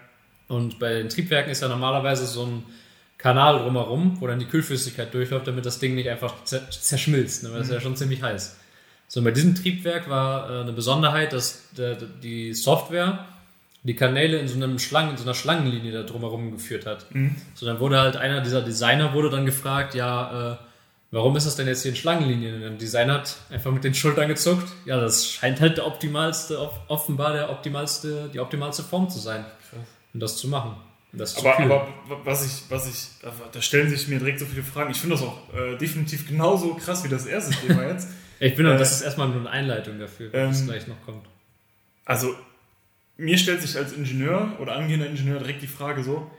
Und 0.49 0.78
bei 0.78 0.95
den 0.95 1.11
Triebwerken 1.11 1.52
ist 1.52 1.61
ja 1.61 1.69
normalerweise 1.69 2.25
so 2.25 2.47
ein 2.47 2.62
Kanal 3.19 3.59
drumherum, 3.59 4.16
wo 4.21 4.26
dann 4.26 4.38
die 4.38 4.47
Kühlflüssigkeit 4.47 5.12
durchläuft, 5.12 5.47
damit 5.47 5.66
das 5.66 5.78
Ding 5.78 5.95
nicht 5.95 6.09
einfach 6.09 6.45
zerschmilzt, 6.45 7.42
ne? 7.42 7.50
weil 7.50 7.59
das 7.59 7.69
ist 7.69 7.75
ja 7.75 7.81
schon 7.81 7.95
ziemlich 7.95 8.23
heiß. 8.23 8.57
So, 9.14 9.21
bei 9.21 9.31
diesem 9.31 9.54
Triebwerk 9.54 10.09
war 10.09 10.49
äh, 10.49 10.61
eine 10.62 10.73
Besonderheit, 10.73 11.35
dass 11.35 11.69
der, 11.76 11.97
die 11.97 12.54
Software 12.54 13.26
die 13.83 13.95
Kanäle 13.95 14.38
in 14.38 14.49
so 14.49 14.54
einem 14.54 14.78
Schlangen, 14.78 15.11
in 15.11 15.16
so 15.19 15.25
einer 15.25 15.35
Schlangenlinie 15.35 15.92
da 15.92 16.02
drumherum 16.02 16.50
geführt 16.50 16.87
hat. 16.87 17.14
Mhm. 17.14 17.37
So, 17.52 17.66
dann 17.66 17.78
wurde 17.78 18.00
halt 18.00 18.16
einer 18.16 18.40
dieser 18.40 18.62
Designer 18.62 19.12
wurde 19.12 19.28
dann 19.28 19.45
gefragt, 19.45 19.95
ja, 19.95 20.52
äh, 20.52 20.57
warum 21.11 21.37
ist 21.37 21.47
das 21.47 21.57
denn 21.57 21.66
jetzt 21.66 21.83
hier 21.83 21.90
in 21.90 21.97
Schlangenlinien? 21.97 22.54
Und 22.54 22.61
der 22.62 22.71
Designer 22.71 23.14
hat 23.16 23.37
einfach 23.50 23.71
mit 23.71 23.85
den 23.85 23.92
Schultern 23.92 24.28
gezuckt. 24.28 24.66
Ja, 24.87 24.99
das 24.99 25.28
scheint 25.28 25.61
halt 25.61 25.76
der 25.76 25.87
optimalste, 25.87 26.59
offenbar 26.88 27.35
der 27.35 27.50
optimalste, 27.50 28.31
die 28.33 28.40
optimalste 28.40 28.83
Form 28.83 29.11
zu 29.11 29.19
sein, 29.19 29.45
um 30.14 30.21
das 30.21 30.38
zu 30.38 30.49
machen 30.49 30.76
aber, 31.59 31.88
aber 32.07 32.25
was 32.25 32.47
ich, 32.47 32.71
was 32.71 32.88
ich, 32.88 33.09
da 33.52 33.61
stellen 33.61 33.90
sich 33.90 34.09
mir 34.09 34.19
direkt 34.19 34.38
so 34.38 34.47
viele 34.47 34.62
Fragen. 34.62 34.90
Ich 34.90 34.97
finde 34.97 35.16
das 35.16 35.23
auch 35.23 35.37
äh, 35.54 35.76
definitiv 35.76 36.26
genauso 36.26 36.75
krass 36.76 37.04
wie 37.04 37.11
das 37.11 37.26
erste 37.26 37.54
Thema 37.66 37.87
jetzt. 37.87 38.09
ich 38.47 38.55
finde, 38.55 38.75
äh, 38.75 38.79
das 38.79 38.93
ist 38.93 39.03
erstmal 39.03 39.29
nur 39.29 39.41
eine 39.41 39.51
Einleitung 39.51 39.99
dafür, 39.99 40.33
was 40.33 40.61
ähm, 40.61 40.67
gleich 40.67 40.87
noch 40.89 41.01
kommt. 41.05 41.27
Also, 42.05 42.35
mir 43.17 43.39
stellt 43.39 43.63
sich 43.63 43.77
als 43.77 43.93
Ingenieur 43.93 44.57
oder 44.59 44.75
angehender 44.75 45.07
Ingenieur 45.07 45.39
direkt 45.39 45.63
die 45.63 45.69
Frage 45.69 46.03
so, 46.03 46.31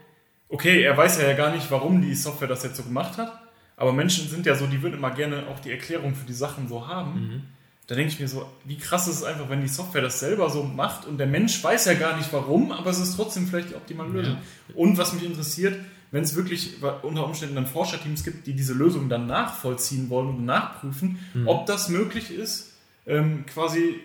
okay, 0.48 0.82
er 0.82 0.96
weiß 0.96 1.20
ja 1.20 1.32
gar 1.32 1.54
nicht, 1.54 1.70
warum 1.70 2.02
die 2.02 2.14
Software 2.14 2.48
das 2.48 2.62
jetzt 2.62 2.76
so 2.76 2.82
gemacht 2.82 3.16
hat, 3.16 3.32
aber 3.76 3.92
Menschen 3.92 4.28
sind 4.28 4.44
ja 4.46 4.54
so, 4.54 4.66
die 4.66 4.82
würden 4.82 4.94
immer 4.94 5.10
gerne 5.10 5.46
auch 5.48 5.58
die 5.60 5.70
Erklärung 5.70 6.14
für 6.14 6.26
die 6.26 6.34
Sachen 6.34 6.68
so 6.68 6.86
haben. 6.86 7.12
Mhm. 7.14 7.42
da 7.86 7.94
denke 7.94 8.12
ich 8.12 8.20
mir 8.20 8.28
so, 8.28 8.46
wie 8.64 8.78
krass 8.78 9.08
ist 9.08 9.16
es 9.16 9.24
einfach, 9.24 9.48
wenn 9.48 9.62
die 9.62 9.68
Software 9.68 10.02
das 10.02 10.20
selber 10.20 10.48
so 10.50 10.62
macht 10.62 11.06
und 11.06 11.18
der 11.18 11.26
Mensch 11.26 11.62
weiß 11.62 11.86
ja 11.86 11.94
gar 11.94 12.16
nicht 12.16 12.32
warum, 12.32 12.70
aber 12.70 12.90
es 12.90 12.98
ist 12.98 13.16
trotzdem 13.16 13.46
vielleicht 13.46 13.70
die 13.70 13.74
optimale 13.74 14.10
Lösung. 14.10 14.34
Ja. 14.34 14.74
Und 14.74 14.96
was 14.96 15.12
mich 15.12 15.24
interessiert, 15.24 15.78
wenn 16.14 16.22
es 16.22 16.36
wirklich 16.36 16.74
unter 17.02 17.26
Umständen 17.26 17.56
dann 17.56 17.66
Forscherteams 17.66 18.22
gibt, 18.22 18.46
die 18.46 18.52
diese 18.52 18.72
Lösung 18.72 19.08
dann 19.08 19.26
nachvollziehen 19.26 20.10
wollen 20.10 20.28
und 20.28 20.44
nachprüfen, 20.44 21.18
mhm. 21.34 21.48
ob 21.48 21.66
das 21.66 21.88
möglich 21.88 22.30
ist, 22.30 22.70
ähm, 23.04 23.44
quasi 23.46 23.96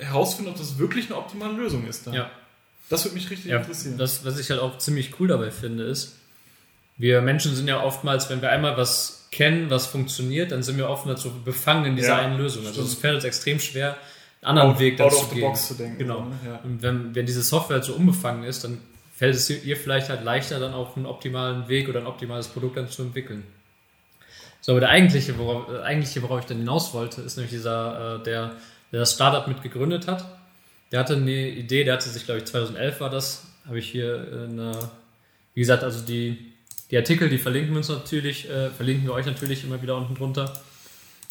herausfinden, 0.00 0.50
ob 0.50 0.58
das 0.58 0.78
wirklich 0.78 1.06
eine 1.06 1.18
optimale 1.18 1.52
Lösung 1.52 1.86
ist. 1.86 2.08
Dann. 2.08 2.14
Ja. 2.14 2.30
Das 2.90 3.04
würde 3.04 3.14
mich 3.14 3.30
richtig 3.30 3.52
ja, 3.52 3.58
interessieren. 3.58 3.96
Das, 3.96 4.24
was 4.24 4.40
ich 4.40 4.50
halt 4.50 4.58
auch 4.58 4.78
ziemlich 4.78 5.20
cool 5.20 5.28
dabei 5.28 5.52
finde, 5.52 5.84
ist, 5.84 6.16
wir 6.96 7.22
Menschen 7.22 7.54
sind 7.54 7.68
ja 7.68 7.80
oftmals, 7.80 8.28
wenn 8.28 8.42
wir 8.42 8.50
einmal 8.50 8.76
was 8.76 9.28
kennen, 9.30 9.70
was 9.70 9.86
funktioniert, 9.86 10.50
dann 10.50 10.64
sind 10.64 10.78
wir 10.78 10.90
oftmals 10.90 11.22
so 11.22 11.30
befangen 11.44 11.84
in 11.84 11.94
dieser 11.94 12.08
ja, 12.08 12.18
einen 12.18 12.38
Lösung. 12.38 12.66
Also 12.66 12.82
es 12.82 12.94
fällt 12.94 13.14
uns 13.14 13.24
extrem 13.24 13.60
schwer, 13.60 13.96
einen 14.40 14.58
anderen 14.58 14.72
out, 14.72 14.80
Weg 14.80 14.96
dazu 14.96 15.26
zu 15.26 15.34
gehen. 15.36 15.54
Zu 15.54 15.74
denken, 15.74 15.98
genau. 15.98 16.26
Ja. 16.44 16.58
Und 16.64 16.82
wenn, 16.82 17.14
wenn 17.14 17.24
diese 17.24 17.42
Software 17.42 17.76
halt 17.76 17.84
so 17.84 17.92
unbefangen 17.92 18.42
ist, 18.42 18.64
dann 18.64 18.78
fällt 19.12 19.34
es 19.34 19.48
ihr 19.50 19.76
vielleicht 19.76 20.08
halt 20.08 20.24
leichter, 20.24 20.58
dann 20.58 20.74
auch 20.74 20.96
einen 20.96 21.06
optimalen 21.06 21.68
Weg 21.68 21.88
oder 21.88 22.00
ein 22.00 22.06
optimales 22.06 22.48
Produkt 22.48 22.76
dann 22.76 22.88
zu 22.88 23.02
entwickeln. 23.02 23.44
So, 24.60 24.72
aber 24.72 24.80
der 24.80 24.90
eigentliche, 24.90 25.36
worauf, 25.38 25.68
äh, 25.68 25.82
eigentliche, 25.82 26.22
worauf 26.22 26.40
ich 26.40 26.46
dann 26.46 26.58
hinaus 26.58 26.94
wollte, 26.94 27.20
ist 27.20 27.36
nämlich 27.36 27.52
dieser, 27.52 28.20
äh, 28.20 28.24
der, 28.24 28.56
der 28.92 29.00
das 29.00 29.12
Startup 29.12 29.46
mit 29.46 29.62
gegründet 29.62 30.06
hat. 30.06 30.24
Der 30.92 31.00
hatte 31.00 31.14
eine 31.16 31.48
Idee, 31.48 31.84
der 31.84 31.94
hatte 31.94 32.08
sich, 32.08 32.24
glaube 32.24 32.38
ich, 32.38 32.46
2011 32.46 33.00
war 33.00 33.10
das, 33.10 33.46
habe 33.66 33.78
ich 33.78 33.88
hier 33.90 34.48
eine, 34.48 34.90
wie 35.54 35.60
gesagt, 35.60 35.82
also 35.82 36.04
die, 36.04 36.52
die 36.90 36.96
Artikel, 36.96 37.28
die 37.28 37.38
verlinken 37.38 37.72
wir 37.72 37.78
uns 37.78 37.88
natürlich, 37.88 38.48
äh, 38.48 38.70
verlinken 38.70 39.06
wir 39.06 39.14
euch 39.14 39.26
natürlich 39.26 39.64
immer 39.64 39.80
wieder 39.82 39.96
unten 39.96 40.14
drunter. 40.14 40.52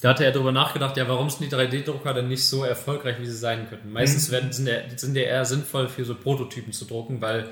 Da 0.01 0.09
hatte 0.09 0.25
er 0.25 0.31
darüber 0.31 0.51
nachgedacht, 0.51 0.97
ja, 0.97 1.07
warum 1.07 1.29
sind 1.29 1.49
die 1.49 1.55
3D-Drucker 1.55 2.13
denn 2.15 2.27
nicht 2.27 2.43
so 2.43 2.63
erfolgreich, 2.63 3.17
wie 3.19 3.27
sie 3.27 3.37
sein 3.37 3.69
könnten? 3.69 3.91
Meistens 3.91 4.27
mhm. 4.27 4.31
werden, 4.33 4.51
sind, 4.51 4.65
der, 4.65 4.83
sind 4.95 5.13
die 5.13 5.21
eher 5.21 5.45
sinnvoll 5.45 5.87
für 5.87 6.03
so 6.03 6.15
Prototypen 6.15 6.73
zu 6.73 6.85
drucken, 6.85 7.21
weil 7.21 7.47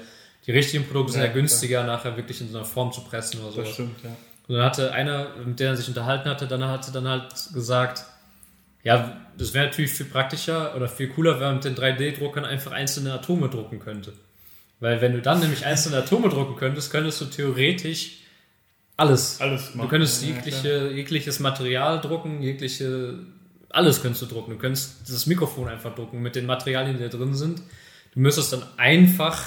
die 0.50 0.54
richtigen 0.54 0.84
Produkte 0.88 1.12
sind 1.12 1.22
ja, 1.22 1.28
ja 1.28 1.34
günstiger, 1.34 1.84
klar. 1.84 1.98
nachher 1.98 2.18
wirklich 2.18 2.42
in 2.42 2.50
so 2.50 2.58
einer 2.58 2.66
Form 2.66 2.92
zu 2.92 3.02
pressen 3.02 3.40
oder 3.40 3.52
so. 3.52 3.62
Das 3.62 3.70
stimmt, 3.70 4.04
ja. 4.04 4.10
Und 4.48 4.56
dann 4.56 4.66
hatte 4.66 4.92
einer, 4.94 5.28
mit 5.46 5.60
dem 5.60 5.68
er 5.68 5.78
sich 5.78 5.88
unterhalten 5.88 6.28
hatte, 6.28 6.48
dann 6.48 6.66
hatte 6.66 6.92
dann 6.92 7.08
halt 7.08 7.32
gesagt, 7.54 8.04
ja, 8.82 9.16
das 9.38 9.54
wäre 9.54 9.68
natürlich 9.68 9.92
viel 9.92 10.08
praktischer 10.08 10.76
oder 10.76 10.88
viel 10.88 11.10
cooler, 11.10 11.36
wenn 11.36 11.46
man 11.46 11.56
mit 11.58 11.66
den 11.66 11.76
3D-Druckern 11.76 12.46
einfach 12.46 12.72
einzelne 12.72 13.14
Atome 13.14 13.48
drucken 13.50 13.80
könnte. 13.80 14.14
Weil 14.80 15.02
wenn 15.02 15.14
du 15.14 15.22
dann 15.22 15.40
nämlich 15.40 15.68
einzelne 15.68 15.98
Atome 15.98 16.30
drucken 16.30 16.56
könntest, 16.56 16.90
könntest 16.90 17.22
du 17.22 17.26
theoretisch 17.26 18.22
alles. 18.98 19.40
Alles 19.40 19.76
machen. 19.76 19.82
Du 19.82 19.88
könntest 19.88 20.24
jegliche, 20.24 20.88
ja, 20.88 20.90
jegliches 20.90 21.40
Material 21.40 22.02
drucken, 22.02 22.42
jegliche, 22.42 23.20
alles 23.70 24.02
könntest 24.02 24.24
du 24.24 24.26
drucken. 24.26 24.54
Du 24.54 24.58
könntest 24.58 25.08
das 25.08 25.28
Mikrofon 25.28 25.68
einfach 25.68 25.94
drucken 25.94 26.24
mit 26.24 26.36
den 26.36 26.48
Materialien, 26.48 26.98
die 26.98 27.04
da 27.04 27.10
drin 27.10 27.36
sind. 27.36 27.62
Du 28.16 28.20
müsstest 28.20 28.52
dann 28.52 28.64
einfach 28.78 29.44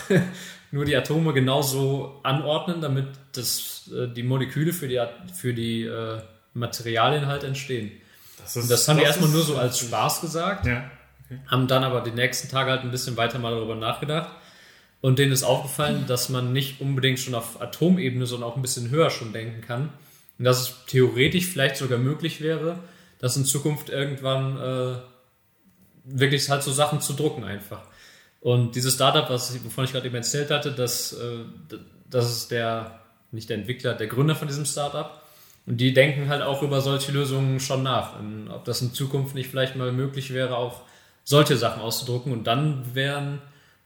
nur 0.72 0.84
die 0.86 0.96
Atome 0.96 1.32
genauso 1.32 2.20
anordnen, 2.24 2.80
damit 2.80 3.06
das, 3.32 3.90
äh, 3.94 4.08
die 4.08 4.22
Moleküle 4.22 4.72
für 4.72 4.88
die, 4.88 5.00
für 5.32 5.54
die 5.54 5.84
äh, 5.84 6.20
Materialien 6.54 7.26
halt 7.26 7.44
entstehen. 7.44 7.92
Das, 8.38 8.56
ist, 8.56 8.70
das 8.70 8.88
haben 8.88 8.98
wir 8.98 9.04
erstmal 9.04 9.30
nur 9.30 9.42
so 9.42 9.56
als 9.56 9.78
Spaß 9.78 10.22
gesagt, 10.22 10.66
ja. 10.66 10.90
okay. 11.26 11.38
haben 11.46 11.68
dann 11.68 11.84
aber 11.84 12.00
die 12.00 12.10
nächsten 12.10 12.48
Tage 12.48 12.70
halt 12.70 12.82
ein 12.82 12.90
bisschen 12.90 13.16
weiter 13.16 13.38
mal 13.38 13.54
darüber 13.54 13.76
nachgedacht. 13.76 14.30
Und 15.02 15.18
denen 15.18 15.32
ist 15.32 15.42
aufgefallen, 15.42 16.04
dass 16.06 16.28
man 16.28 16.52
nicht 16.52 16.80
unbedingt 16.80 17.18
schon 17.18 17.34
auf 17.34 17.60
Atomebene, 17.60 18.24
sondern 18.24 18.48
auch 18.48 18.56
ein 18.56 18.62
bisschen 18.62 18.90
höher 18.90 19.10
schon 19.10 19.32
denken 19.32 19.60
kann. 19.60 19.90
Und 20.38 20.44
dass 20.44 20.60
es 20.60 20.86
theoretisch 20.86 21.46
vielleicht 21.46 21.76
sogar 21.76 21.98
möglich 21.98 22.40
wäre, 22.40 22.78
dass 23.18 23.36
in 23.36 23.44
Zukunft 23.44 23.90
irgendwann 23.90 24.56
äh, 24.56 24.94
wirklich 26.04 26.48
halt 26.48 26.62
so 26.62 26.72
Sachen 26.72 27.00
zu 27.00 27.12
drucken 27.12 27.44
einfach. 27.44 27.82
Und 28.42 28.74
dieses 28.74 28.94
Startup, 28.94 29.30
was 29.30 29.64
wovon 29.64 29.84
ich 29.84 29.92
gerade 29.92 30.06
eben 30.06 30.16
erzählt 30.16 30.50
hatte, 30.50 30.72
das, 30.72 31.12
äh, 31.12 31.44
das 32.10 32.30
ist 32.30 32.50
der, 32.50 32.98
nicht 33.30 33.48
der 33.48 33.56
Entwickler, 33.56 33.94
der 33.94 34.08
Gründer 34.08 34.34
von 34.34 34.48
diesem 34.48 34.66
Startup. 34.66 35.22
Und 35.64 35.76
die 35.76 35.94
denken 35.94 36.28
halt 36.28 36.42
auch 36.42 36.60
über 36.62 36.80
solche 36.80 37.12
Lösungen 37.12 37.60
schon 37.60 37.84
nach. 37.84 38.18
Und 38.18 38.50
ob 38.50 38.64
das 38.64 38.82
in 38.82 38.92
Zukunft 38.92 39.36
nicht 39.36 39.48
vielleicht 39.48 39.76
mal 39.76 39.92
möglich 39.92 40.32
wäre, 40.34 40.56
auch 40.56 40.80
solche 41.22 41.56
Sachen 41.56 41.80
auszudrucken. 41.80 42.32
Und 42.32 42.48
dann 42.48 42.94
wären 42.94 43.40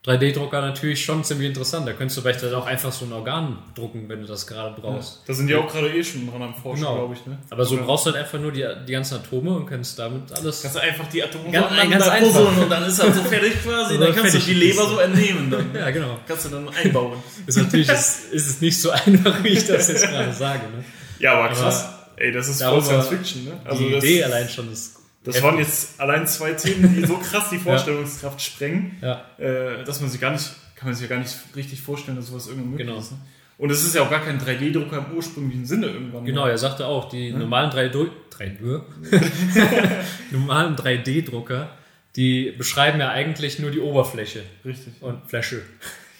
3D-Drucker 0.07 0.61
natürlich 0.61 1.03
schon 1.03 1.23
ziemlich 1.25 1.49
interessant. 1.49 1.85
Da 1.85 1.91
könntest 1.91 2.17
du 2.17 2.21
vielleicht 2.21 2.43
auch 2.45 2.65
einfach 2.65 2.93
so 2.93 3.05
ein 3.05 3.11
Organ 3.11 3.57
drucken, 3.75 4.07
wenn 4.07 4.21
du 4.21 4.27
das 4.27 4.47
gerade 4.47 4.79
brauchst. 4.79 5.15
Ja, 5.15 5.21
da 5.27 5.33
sind 5.33 5.47
die 5.47 5.55
auch 5.55 5.67
gerade 5.69 5.89
eh 5.93 6.01
schon 6.01 6.29
dran 6.31 6.41
am 6.41 6.55
Forschen, 6.55 6.83
genau. 6.83 6.95
glaube 6.95 7.15
ich. 7.15 7.25
Ne? 7.25 7.37
Aber 7.49 7.65
so 7.65 7.75
Oder? 7.75 7.83
brauchst 7.83 8.05
du 8.05 8.11
halt 8.11 8.23
einfach 8.23 8.39
nur 8.39 8.53
die, 8.53 8.65
die 8.87 8.91
ganzen 8.93 9.15
Atome 9.15 9.51
und 9.51 9.65
kannst 9.65 9.99
damit 9.99 10.31
alles. 10.31 10.61
Kannst 10.61 10.77
du 10.77 10.81
einfach 10.81 11.07
die 11.09 11.23
Atome 11.23 11.51
ganz, 11.51 11.91
ganz 11.91 12.07
einfach. 12.07 12.57
und 12.57 12.69
dann 12.69 12.85
ist 12.85 13.03
halt 13.03 13.15
so 13.15 13.23
fertig 13.23 13.61
quasi. 13.61 13.97
dann 13.99 14.15
kannst 14.15 14.35
du 14.35 14.39
die 14.39 14.53
Leber 14.53 14.87
so 14.87 14.99
entnehmen. 14.99 15.51
Dann, 15.51 15.71
ja, 15.75 15.91
genau. 15.91 16.19
Kannst 16.25 16.45
du 16.45 16.49
dann 16.49 16.69
einbauen. 16.69 17.17
ist 17.45 17.57
natürlich 17.57 17.89
ist, 17.89 18.31
ist 18.31 18.47
es 18.47 18.61
nicht 18.61 18.79
so 18.79 18.91
einfach, 18.91 19.43
wie 19.43 19.49
ich 19.49 19.67
das 19.67 19.89
jetzt 19.89 20.07
gerade 20.07 20.31
sage. 20.31 20.61
Ne? 20.69 20.85
Ja, 21.19 21.33
aber 21.33 21.53
krass. 21.53 21.83
Aber 21.83 21.97
Ey, 22.17 22.31
das 22.31 22.47
ist 22.47 22.63
voll 22.63 22.81
Science 22.81 23.07
Fiction, 23.09 23.43
ne? 23.45 23.59
Also 23.63 23.83
die 23.83 23.93
Idee 23.93 24.23
allein 24.23 24.49
schon 24.49 24.71
ist 24.71 24.96
das 25.27 25.43
waren 25.43 25.57
jetzt 25.57 25.99
allein 25.99 26.25
zwei 26.27 26.53
Themen, 26.53 26.95
die 26.95 27.05
so 27.05 27.17
krass 27.17 27.49
die 27.49 27.57
Vorstellungskraft 27.59 28.41
sprengen, 28.41 29.01
äh, 29.37 29.83
dass 29.83 30.01
man 30.01 30.09
sich 30.09 30.19
gar 30.19 30.31
nicht 30.31 30.49
kann 30.77 30.89
man 30.89 30.95
sich 30.95 31.09
ja 31.09 31.15
gar 31.15 31.21
nicht 31.21 31.35
richtig 31.55 31.81
vorstellen, 31.81 32.17
dass 32.17 32.27
sowas 32.27 32.47
irgendwann 32.47 32.71
möglich 32.71 32.87
genau. 32.87 32.99
ist. 32.99 33.11
Ne? 33.11 33.17
Und 33.57 33.71
es 33.71 33.83
ist 33.83 33.95
ja 33.95 34.03
auch 34.03 34.11
gar 34.11 34.23
kein 34.23 34.39
3D-Drucker 34.39 34.99
im 34.99 35.17
ursprünglichen 35.17 35.65
Sinne 35.65 35.87
irgendwann. 35.87 36.23
Genau, 36.23 36.43
mehr. 36.43 36.51
er 36.51 36.57
sagte 36.59 36.85
auch, 36.85 37.09
die 37.09 37.29
ja? 37.29 37.37
normalen 37.37 37.71
3D, 37.71 38.09
3D 38.31 38.81
normalen 40.31 40.75
3D-Drucker, 40.75 41.69
die 42.15 42.51
beschreiben 42.51 42.99
ja 42.99 43.09
eigentlich 43.09 43.57
nur 43.57 43.71
die 43.71 43.79
Oberfläche. 43.79 44.43
Richtig. 44.63 45.01
Und 45.01 45.27
Fläche. 45.27 45.63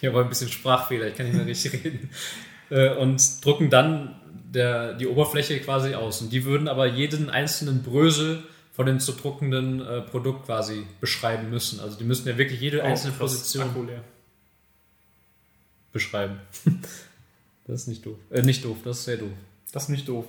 Ich 0.00 0.08
habe 0.08 0.20
ein 0.20 0.28
bisschen 0.28 0.48
Sprachfehler, 0.48 1.06
ich 1.06 1.16
kann 1.16 1.26
nicht 1.26 1.36
mehr 1.36 1.46
richtig 1.46 1.72
reden. 1.84 2.10
Äh, 2.70 2.94
und 2.96 3.44
drucken 3.44 3.70
dann 3.70 4.16
der, 4.52 4.94
die 4.94 5.06
Oberfläche 5.06 5.60
quasi 5.60 5.94
aus. 5.94 6.20
Und 6.20 6.32
die 6.32 6.44
würden 6.44 6.66
aber 6.66 6.86
jeden 6.86 7.30
einzelnen 7.30 7.84
Brösel 7.84 8.42
von 8.78 8.86
dem 8.86 9.00
zu 9.00 9.10
druckenden 9.10 9.84
äh, 9.84 10.02
Produkt 10.02 10.46
quasi 10.46 10.86
beschreiben 11.00 11.50
müssen. 11.50 11.80
Also 11.80 11.98
die 11.98 12.04
müssten 12.04 12.28
ja 12.28 12.38
wirklich 12.38 12.60
jede 12.60 12.78
oh, 12.78 12.84
einzelne 12.84 13.12
krass. 13.14 13.32
Position. 13.32 13.64
Akku 13.64 13.82
leer 13.82 14.04
beschreiben. 15.92 16.40
Das 17.66 17.82
ist 17.82 17.88
nicht 17.88 18.06
doof. 18.06 18.16
Äh, 18.30 18.40
nicht 18.40 18.64
doof, 18.64 18.78
das 18.82 19.00
ist 19.00 19.04
sehr 19.04 19.18
doof. 19.18 19.32
Das 19.72 19.82
ist 19.82 19.88
nicht 19.90 20.08
doof. 20.08 20.24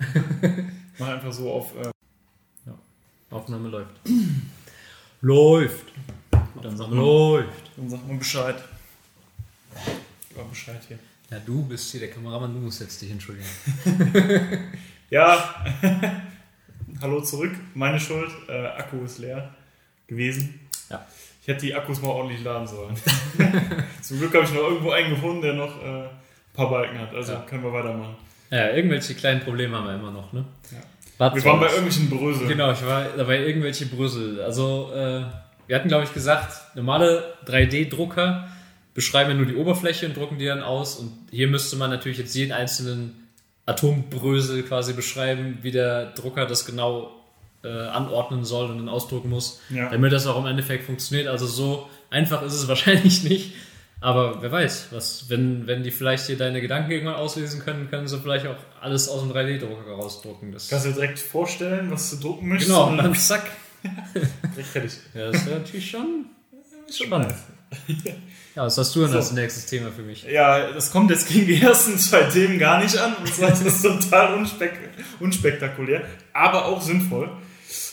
Mach 0.99 1.07
einfach 1.07 1.31
so 1.31 1.49
auf. 1.49 1.73
Äh 1.73 1.89
ja. 2.65 2.77
Aufnahme 3.29 3.69
läuft. 3.69 3.95
läuft. 5.21 5.85
Dann 6.61 6.75
sag 6.75 6.89
man, 6.89 6.97
läuft. 6.97 7.71
Dann 7.77 7.89
sagt 7.89 8.05
man 8.05 8.19
Bescheid. 8.19 8.61
Gib 10.35 10.49
Bescheid 10.49 10.81
hier. 10.85 10.99
Ja, 11.31 11.39
du 11.39 11.63
bist 11.63 11.89
hier 11.91 12.01
der 12.01 12.09
Kameramann, 12.09 12.53
du 12.53 12.59
musst 12.59 12.81
jetzt 12.81 13.01
dich 13.01 13.11
entschuldigen. 13.11 13.47
ja. 15.09 15.55
Hallo 17.01 17.21
zurück. 17.21 17.51
Meine 17.73 17.99
Schuld. 17.99 18.29
Äh, 18.47 18.67
Akku 18.67 19.03
ist 19.03 19.19
leer 19.19 19.53
gewesen. 20.07 20.59
Ja. 20.89 21.05
Ich 21.41 21.47
hätte 21.47 21.65
die 21.65 21.73
Akkus 21.73 22.01
mal 22.01 22.09
ordentlich 22.09 22.43
laden 22.43 22.67
sollen. 22.67 22.95
Zum 24.01 24.19
Glück 24.19 24.33
habe 24.33 24.43
ich 24.45 24.53
noch 24.53 24.63
irgendwo 24.63 24.91
einen 24.91 25.11
gefunden, 25.11 25.41
der 25.41 25.53
noch 25.53 25.81
äh, 25.81 26.03
ein 26.03 26.09
paar 26.53 26.69
Balken 26.69 26.99
hat. 26.99 27.13
Also 27.13 27.33
ja. 27.33 27.39
können 27.41 27.63
wir 27.63 27.73
weitermachen. 27.73 28.15
Ja, 28.51 28.71
irgendwelche 28.71 29.13
kleinen 29.13 29.41
Probleme 29.41 29.77
haben 29.77 29.85
wir 29.85 29.95
immer 29.95 30.11
noch, 30.11 30.33
ne? 30.33 30.45
Ja. 30.71 31.35
Wir 31.35 31.45
waren 31.45 31.59
bei 31.59 31.67
irgendwelchen 31.67 32.09
Brösel. 32.09 32.47
Genau, 32.47 32.71
ich 32.71 32.85
war 32.85 33.05
dabei 33.15 33.39
irgendwelche 33.39 33.85
Brösel. 33.85 34.41
Also, 34.41 34.91
äh, 34.93 35.25
wir 35.67 35.75
hatten, 35.75 35.89
glaube 35.89 36.05
ich, 36.05 36.13
gesagt, 36.13 36.75
normale 36.75 37.33
3D-Drucker 37.45 38.47
beschreiben 38.93 39.31
ja 39.31 39.35
nur 39.35 39.45
die 39.45 39.55
Oberfläche 39.55 40.05
und 40.07 40.15
drucken 40.15 40.39
die 40.39 40.45
dann 40.45 40.63
aus. 40.63 40.95
Und 40.95 41.11
hier 41.29 41.47
müsste 41.47 41.75
man 41.75 41.89
natürlich 41.89 42.17
jetzt 42.17 42.33
jeden 42.35 42.53
einzelnen 42.53 43.18
Atombrösel 43.69 44.63
quasi 44.63 44.93
beschreiben, 44.93 45.59
wie 45.61 45.71
der 45.71 46.11
Drucker 46.11 46.45
das 46.45 46.65
genau 46.65 47.11
äh, 47.63 47.67
anordnen 47.67 48.45
soll 48.45 48.69
und 48.69 48.77
dann 48.77 48.89
ausdrucken 48.89 49.29
muss, 49.29 49.61
ja. 49.69 49.89
damit 49.89 50.11
das 50.11 50.27
auch 50.27 50.39
im 50.39 50.45
Endeffekt 50.45 50.85
funktioniert. 50.85 51.27
Also 51.27 51.45
so 51.45 51.89
einfach 52.09 52.41
ist 52.41 52.53
es 52.53 52.67
wahrscheinlich 52.67 53.23
nicht. 53.23 53.53
Aber 54.01 54.41
wer 54.41 54.51
weiß, 54.51 54.87
was, 54.91 55.29
wenn, 55.29 55.67
wenn 55.67 55.83
die 55.83 55.91
vielleicht 55.91 56.27
hier 56.27 56.37
deine 56.37 56.61
Gedanken 56.61 56.89
irgendwann 56.91 57.15
auslesen 57.15 57.59
können, 57.59 57.89
können 57.89 58.07
sie 58.07 58.17
vielleicht 58.17 58.47
auch 58.47 58.55
alles 58.79 59.09
aus 59.09 59.21
dem 59.21 59.31
3D-Drucker 59.33 59.91
rausdrucken. 59.91 60.53
Das 60.53 60.69
Kannst 60.69 60.85
du 60.85 60.89
dir 60.89 60.95
direkt 60.95 61.19
vorstellen, 61.19 61.91
was 61.91 62.09
du 62.11 62.15
drucken 62.15 62.47
möchtest? 62.47 62.69
Genau, 62.71 62.87
und 62.87 62.97
dann 62.97 63.13
zack. 63.13 63.51
direkt 64.13 64.67
fertig. 64.69 64.93
Ja, 65.13 65.31
das 65.31 65.45
wäre 65.45 65.59
natürlich 65.59 65.89
schon 65.89 66.27
spannend. 66.89 67.33
Ja, 68.59 68.65
was 68.65 68.77
hast 68.77 68.93
du 68.93 68.99
denn 68.99 69.11
so. 69.11 69.17
als 69.19 69.31
nächstes 69.31 69.67
Thema 69.67 69.89
für 69.89 70.01
mich? 70.01 70.23
Ja, 70.23 70.73
das 70.73 70.91
kommt 70.91 71.11
jetzt 71.11 71.29
gegen 71.29 71.47
die 71.47 71.61
ersten 71.61 71.97
zwei 71.97 72.23
Themen 72.23 72.59
gar 72.59 72.83
nicht 72.83 72.97
an. 72.97 73.15
Und 73.15 73.33
zwar 73.33 73.53
ist 73.53 73.65
das 73.65 73.81
total 73.81 74.33
unspek 74.33 74.73
unspektakulär, 75.21 76.03
aber 76.33 76.65
auch 76.65 76.81
sinnvoll. 76.81 77.31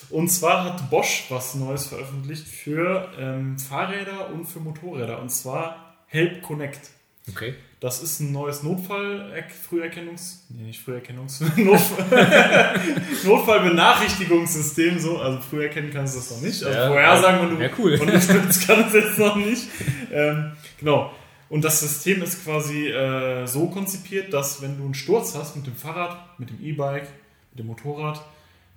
Und 0.09 0.27
zwar 0.27 0.65
hat 0.65 0.89
Bosch 0.89 1.23
was 1.29 1.55
Neues 1.55 1.87
veröffentlicht 1.87 2.45
für 2.45 3.09
ähm, 3.17 3.57
Fahrräder 3.57 4.29
und 4.29 4.43
für 4.43 4.59
Motorräder. 4.59 5.21
Und 5.21 5.29
zwar 5.29 5.95
Help 6.07 6.41
Connect. 6.41 6.81
Okay. 7.29 7.55
Das 7.79 8.01
ist 8.01 8.19
ein 8.21 8.31
neues 8.31 8.63
Notfall 8.63 9.31
Früherkennungs 9.69 10.47
nee, 10.49 10.63
nicht 10.63 10.81
Früherkennungs 10.81 11.41
Notfall 11.57 12.79
Notfallbenachrichtigungssystem 13.23 14.97
so, 14.97 15.19
also 15.19 15.39
früh 15.41 15.63
erkennen 15.63 15.91
kannst 15.93 16.15
du 16.15 16.19
das 16.19 16.31
noch 16.31 16.41
nicht. 16.41 16.63
Also 16.63 16.77
Ja, 16.77 16.87
vorher 16.87 17.21
sagen 17.21 17.41
wenn 17.41 17.55
du 17.55 17.63
ja, 17.63 17.69
cool. 17.77 17.99
und 17.99 18.07
das 18.13 18.67
kann 18.67 18.85
es 18.87 18.93
jetzt 18.93 19.19
noch 19.19 19.35
nicht. 19.35 19.67
Ähm, 20.11 20.53
genau. 20.79 21.11
Und 21.49 21.63
das 21.63 21.79
System 21.79 22.23
ist 22.23 22.43
quasi 22.43 22.87
äh, 22.87 23.45
so 23.45 23.67
konzipiert, 23.67 24.33
dass 24.33 24.61
wenn 24.61 24.77
du 24.77 24.83
einen 24.83 24.93
Sturz 24.93 25.35
hast 25.35 25.55
mit 25.55 25.65
dem 25.65 25.75
Fahrrad, 25.75 26.39
mit 26.39 26.49
dem 26.49 26.61
E-Bike, 26.61 27.07
mit 27.51 27.59
dem 27.59 27.67
Motorrad, 27.67 28.21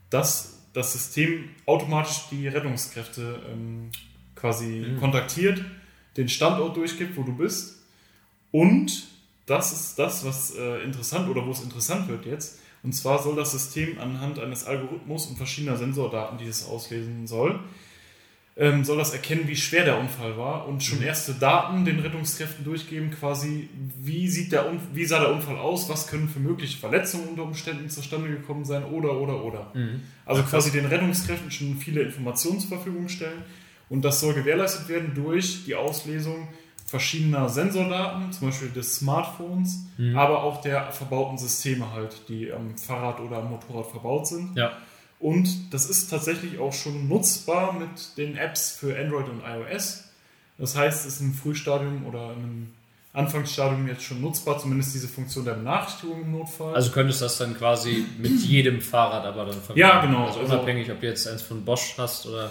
dass 0.08 0.60
das 0.72 0.92
System 0.92 1.48
automatisch 1.66 2.28
die 2.30 2.46
Rettungskräfte 2.46 3.40
ähm, 3.50 3.90
quasi 4.36 4.96
kontaktiert, 5.00 5.64
den 6.16 6.28
Standort 6.28 6.76
durchgibt, 6.76 7.16
wo 7.16 7.22
du 7.22 7.36
bist. 7.36 7.79
Und 8.52 9.06
das 9.46 9.72
ist 9.72 9.98
das, 9.98 10.24
was 10.24 10.54
äh, 10.54 10.82
interessant 10.82 11.28
oder 11.28 11.46
wo 11.46 11.50
es 11.50 11.62
interessant 11.62 12.08
wird 12.08 12.26
jetzt. 12.26 12.60
Und 12.82 12.92
zwar 12.92 13.22
soll 13.22 13.36
das 13.36 13.52
System 13.52 13.98
anhand 13.98 14.38
eines 14.38 14.64
Algorithmus 14.64 15.26
und 15.26 15.36
verschiedener 15.36 15.76
Sensordaten, 15.76 16.38
die 16.38 16.46
es 16.46 16.66
auslesen 16.66 17.26
soll, 17.26 17.60
ähm, 18.56 18.84
soll 18.84 18.98
das 18.98 19.12
erkennen, 19.12 19.46
wie 19.46 19.56
schwer 19.56 19.84
der 19.84 19.98
Unfall 19.98 20.36
war 20.36 20.66
und 20.66 20.82
schon 20.82 21.02
erste 21.02 21.34
Daten 21.34 21.84
den 21.84 22.00
Rettungskräften 22.00 22.64
durchgeben, 22.64 23.10
quasi, 23.10 23.68
wie, 23.98 24.28
sieht 24.28 24.52
der 24.52 24.70
wie 24.92 25.04
sah 25.04 25.20
der 25.20 25.32
Unfall 25.32 25.56
aus, 25.56 25.88
was 25.88 26.08
können 26.08 26.28
für 26.28 26.40
mögliche 26.40 26.78
Verletzungen 26.78 27.28
unter 27.28 27.44
Umständen 27.44 27.88
zustande 27.88 28.28
gekommen 28.28 28.64
sein 28.64 28.84
oder, 28.84 29.20
oder, 29.20 29.44
oder. 29.44 29.72
Also 30.26 30.42
quasi 30.42 30.72
den 30.72 30.86
Rettungskräften 30.86 31.50
schon 31.50 31.76
viele 31.76 32.02
Informationen 32.02 32.60
zur 32.60 32.70
Verfügung 32.70 33.08
stellen 33.08 33.44
und 33.88 34.04
das 34.04 34.20
soll 34.20 34.34
gewährleistet 34.34 34.88
werden 34.88 35.12
durch 35.14 35.64
die 35.64 35.74
Auslesung 35.74 36.48
verschiedener 36.90 37.48
Sensordaten, 37.48 38.32
zum 38.32 38.48
Beispiel 38.48 38.70
des 38.70 38.96
Smartphones, 38.96 39.84
aber 40.16 40.42
auch 40.42 40.60
der 40.60 40.90
verbauten 40.90 41.38
Systeme 41.38 41.92
halt, 41.92 42.28
die 42.28 42.52
am 42.52 42.76
Fahrrad 42.76 43.20
oder 43.20 43.38
am 43.38 43.50
Motorrad 43.50 43.86
verbaut 43.90 44.26
sind. 44.26 44.56
Ja. 44.56 44.72
Und 45.20 45.72
das 45.72 45.88
ist 45.88 46.08
tatsächlich 46.10 46.58
auch 46.58 46.72
schon 46.72 47.06
nutzbar 47.06 47.74
mit 47.74 48.16
den 48.16 48.36
Apps 48.36 48.72
für 48.72 48.98
Android 48.98 49.28
und 49.28 49.42
iOS. 49.46 50.04
Das 50.58 50.76
heißt, 50.76 51.06
es 51.06 51.14
ist 51.14 51.20
im 51.20 51.32
Frühstadium 51.34 52.06
oder 52.06 52.32
im 52.32 52.70
Anfangsstadium 53.12 53.86
jetzt 53.88 54.02
schon 54.02 54.20
nutzbar, 54.20 54.58
zumindest 54.58 54.94
diese 54.94 55.08
Funktion 55.08 55.44
der 55.44 55.54
Benachrichtigung 55.54 56.22
im 56.22 56.32
Notfall. 56.32 56.74
Also 56.74 56.90
könntest 56.90 57.20
du 57.20 57.24
das 57.26 57.38
dann 57.38 57.56
quasi 57.56 58.04
mit 58.18 58.40
jedem 58.40 58.80
Fahrrad 58.80 59.24
aber 59.26 59.44
dann 59.44 59.60
verbinden. 59.60 59.78
Ja, 59.80 60.00
genau. 60.04 60.26
Also 60.26 60.40
Also- 60.40 60.54
unabhängig, 60.54 60.90
ob 60.90 61.00
du 61.00 61.06
jetzt 61.06 61.26
eins 61.28 61.42
von 61.42 61.64
Bosch 61.64 61.94
hast 61.98 62.26
oder 62.26 62.50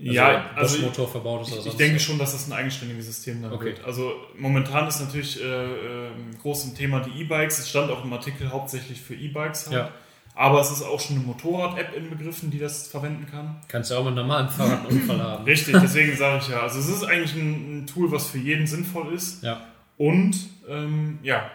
also 0.00 0.12
ja, 0.12 0.50
also 0.54 0.76
Bosch-Motor 0.76 1.08
verbaut 1.08 1.42
ist 1.46 1.52
oder 1.52 1.60
ich, 1.62 1.66
ich 1.68 1.76
denke 1.76 1.98
schon, 1.98 2.18
dass 2.18 2.32
das 2.32 2.46
ein 2.46 2.52
eigenständiges 2.52 3.06
System 3.06 3.42
dann 3.42 3.52
Okay. 3.52 3.66
wird. 3.66 3.84
Also 3.84 4.12
momentan 4.38 4.86
ist 4.86 5.00
natürlich 5.00 5.42
äh, 5.42 5.46
äh, 5.46 6.10
groß 6.40 6.66
im 6.66 6.74
Thema 6.76 7.00
die 7.00 7.20
E-Bikes. 7.22 7.58
Es 7.58 7.68
stand 7.68 7.90
auch 7.90 8.04
im 8.04 8.12
Artikel 8.12 8.50
hauptsächlich 8.50 9.00
für 9.00 9.14
E-Bikes 9.14 9.66
halt. 9.66 9.76
Ja. 9.76 9.90
Aber 10.36 10.60
es 10.60 10.70
ist 10.70 10.82
auch 10.84 11.00
schon 11.00 11.16
eine 11.16 11.24
Motorrad-App 11.26 11.96
inbegriffen, 11.96 12.52
die 12.52 12.60
das 12.60 12.86
verwenden 12.86 13.26
kann. 13.28 13.56
Kannst 13.66 13.90
du 13.90 13.96
auch 13.96 14.04
mit 14.04 14.08
einem 14.12 14.18
normalen 14.28 14.48
Fahrrad 14.48 14.86
einen 14.88 15.00
Unfall 15.00 15.20
haben. 15.20 15.44
Richtig, 15.46 15.74
deswegen 15.82 16.16
sage 16.16 16.38
ich 16.42 16.48
ja. 16.48 16.60
Also 16.60 16.78
es 16.78 16.88
ist 16.88 17.02
eigentlich 17.02 17.34
ein, 17.34 17.78
ein 17.82 17.86
Tool, 17.88 18.12
was 18.12 18.28
für 18.28 18.38
jeden 18.38 18.68
sinnvoll 18.68 19.12
ist. 19.12 19.42
Ja. 19.42 19.66
Und 19.96 20.36
ähm, 20.68 21.18
ja, 21.24 21.50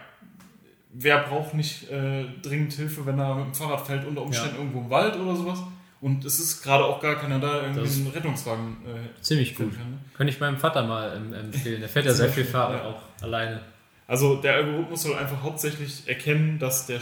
wer 0.92 1.20
braucht 1.22 1.54
nicht 1.54 1.90
äh, 1.90 2.26
dringend 2.42 2.74
Hilfe, 2.74 3.06
wenn 3.06 3.18
er 3.18 3.34
mit 3.36 3.46
dem 3.46 3.54
Fahrrad 3.54 3.86
fällt, 3.86 4.06
unter 4.06 4.20
Umständen 4.20 4.56
Ja. 4.56 4.60
irgendwo 4.60 4.80
im 4.80 4.90
Wald 4.90 5.16
oder 5.16 5.34
sowas? 5.34 5.60
Und 6.04 6.22
es 6.26 6.38
ist 6.38 6.62
gerade 6.62 6.84
auch 6.84 7.00
gar 7.00 7.16
keiner 7.16 7.38
da, 7.38 7.62
irgendwie 7.62 7.80
einen 8.02 8.08
Rettungswagen 8.08 8.76
äh, 8.86 9.22
Ziemlich 9.22 9.54
gut. 9.56 9.74
kann. 9.74 9.90
Ne? 9.92 9.98
Könnte 10.14 10.32
ich 10.34 10.38
meinem 10.38 10.58
Vater 10.58 10.82
mal 10.86 11.16
ähm, 11.16 11.32
empfehlen. 11.32 11.80
Der 11.80 11.88
fährt 11.88 12.04
ja 12.04 12.12
sehr 12.12 12.28
viel 12.28 12.44
Fahrrad 12.44 12.82
Ja. 12.84 12.90
auch 12.90 13.00
alleine. 13.22 13.60
Also 14.06 14.36
der 14.36 14.56
Algorithmus 14.56 15.02
soll 15.02 15.16
einfach 15.16 15.42
hauptsächlich 15.42 16.02
erkennen, 16.06 16.58
dass 16.58 16.84
der, 16.84 17.00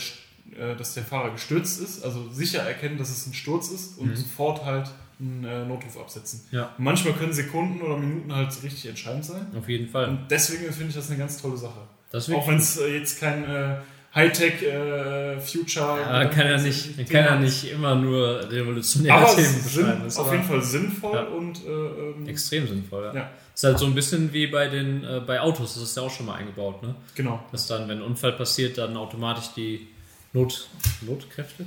äh, 0.57 0.77
dass 0.77 0.95
der 0.95 1.03
Fahrer 1.03 1.33
gestürzt 1.33 1.81
ist, 1.83 2.05
also 2.05 2.31
sicher 2.31 2.61
erkennen, 2.63 2.97
dass 2.97 3.11
es 3.11 3.27
ein 3.27 3.35
Sturz 3.35 3.71
ist 3.73 3.99
und 3.99 4.17
sofort 4.17 4.65
halt 4.65 4.89
einen 5.19 5.43
äh, 5.45 5.65
Notruf 5.65 5.99
absetzen. 5.99 6.43
Ja. 6.53 6.71
Und 6.79 6.85
manchmal 6.85 7.15
können 7.15 7.33
Sekunden 7.33 7.83
oder 7.83 7.97
Minuten 7.97 8.33
halt 8.33 8.51
richtig 8.63 8.87
entscheidend 8.87 9.25
sein. 9.25 9.47
Auf 9.59 9.69
jeden 9.69 9.89
Fall. 9.89 10.11
Und 10.11 10.31
deswegen 10.31 10.73
finde 10.73 10.91
ich 10.91 10.95
das 10.95 11.11
eine 11.11 11.19
ganz 11.19 11.43
tolle 11.43 11.57
Sache. 11.57 11.81
Auch 12.13 12.47
wenn 12.47 12.59
es 12.59 12.77
äh, 12.79 12.99
jetzt 12.99 13.19
kein 13.19 13.43
äh, 13.45 13.79
Hightech 14.15 14.63
äh, 14.63 15.41
Future 15.41 15.99
Ja, 16.01 16.25
kann 16.27 16.47
ja 16.47 16.59
nicht, 16.59 16.97
Thema 16.97 17.09
kann 17.27 17.43
ist. 17.45 17.63
nicht 17.63 17.73
immer 17.73 17.95
nur 17.95 18.51
revolutionäre 18.51 19.15
Aber 19.17 19.35
Themen 19.35 19.63
beschreiben. 19.65 20.07
Ist 20.07 20.19
auf 20.19 20.31
jeden 20.33 20.45
Fall 20.45 20.63
sinnvoll 20.63 21.17
Ja. 21.17 21.23
und 21.25 21.65
äh, 21.65 21.69
ähm, 21.71 22.29
extrem 22.29 22.69
sinnvoll. 22.69 23.05
Ja. 23.07 23.15
Ja. 23.15 23.31
Ist 23.55 23.65
halt 23.65 23.79
so 23.79 23.87
ein 23.87 23.95
bisschen 23.95 24.33
wie 24.33 24.47
bei 24.49 24.69
den 24.69 25.03
äh, 25.05 25.21
bei 25.27 25.41
Autos, 25.41 25.75
das 25.75 25.83
ist 25.83 25.97
ja 25.97 26.03
auch 26.03 26.11
schon 26.11 26.27
mal 26.27 26.35
eingebaut, 26.35 26.83
ne? 26.83 26.95
genau. 27.15 27.43
Dass 27.53 27.67
dann, 27.67 27.89
wenn 27.89 27.99
ein 27.99 28.03
Unfall 28.03 28.33
passiert, 28.33 28.77
dann 28.79 28.97
automatisch 28.97 29.51
die 29.57 29.89
Not, 30.35 30.69
Notkräfte? 31.03 31.65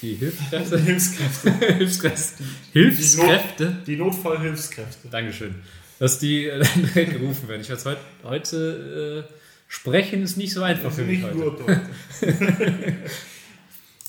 Die 0.00 0.14
Hilfskräfte? 0.14 0.78
Hilfskräfte. 0.82 1.74
Hilfskräfte. 1.74 2.44
Hilfskräfte? 2.72 3.76
Die 3.86 3.96
Notfallhilfskräfte. 3.96 5.08
Dankeschön. 5.08 5.54
Dass 6.00 6.18
die 6.18 6.46
äh, 6.46 6.58
dann 6.94 7.10
gerufen 7.10 7.48
werden. 7.48 7.60
Ich 7.62 7.70
weiß, 7.70 7.84
heute, 7.84 8.00
heute 8.24 9.26
äh, 9.28 9.32
sprechen 9.72 10.22
ist 10.22 10.36
nicht 10.36 10.52
so 10.52 10.62
einfach 10.62 10.84
Das 10.90 10.96
für 10.96 11.02
mich 11.04 11.20
nicht 11.22 11.32
heute. 11.34 11.38
gut. 11.38 11.60
Leute. 11.66 11.80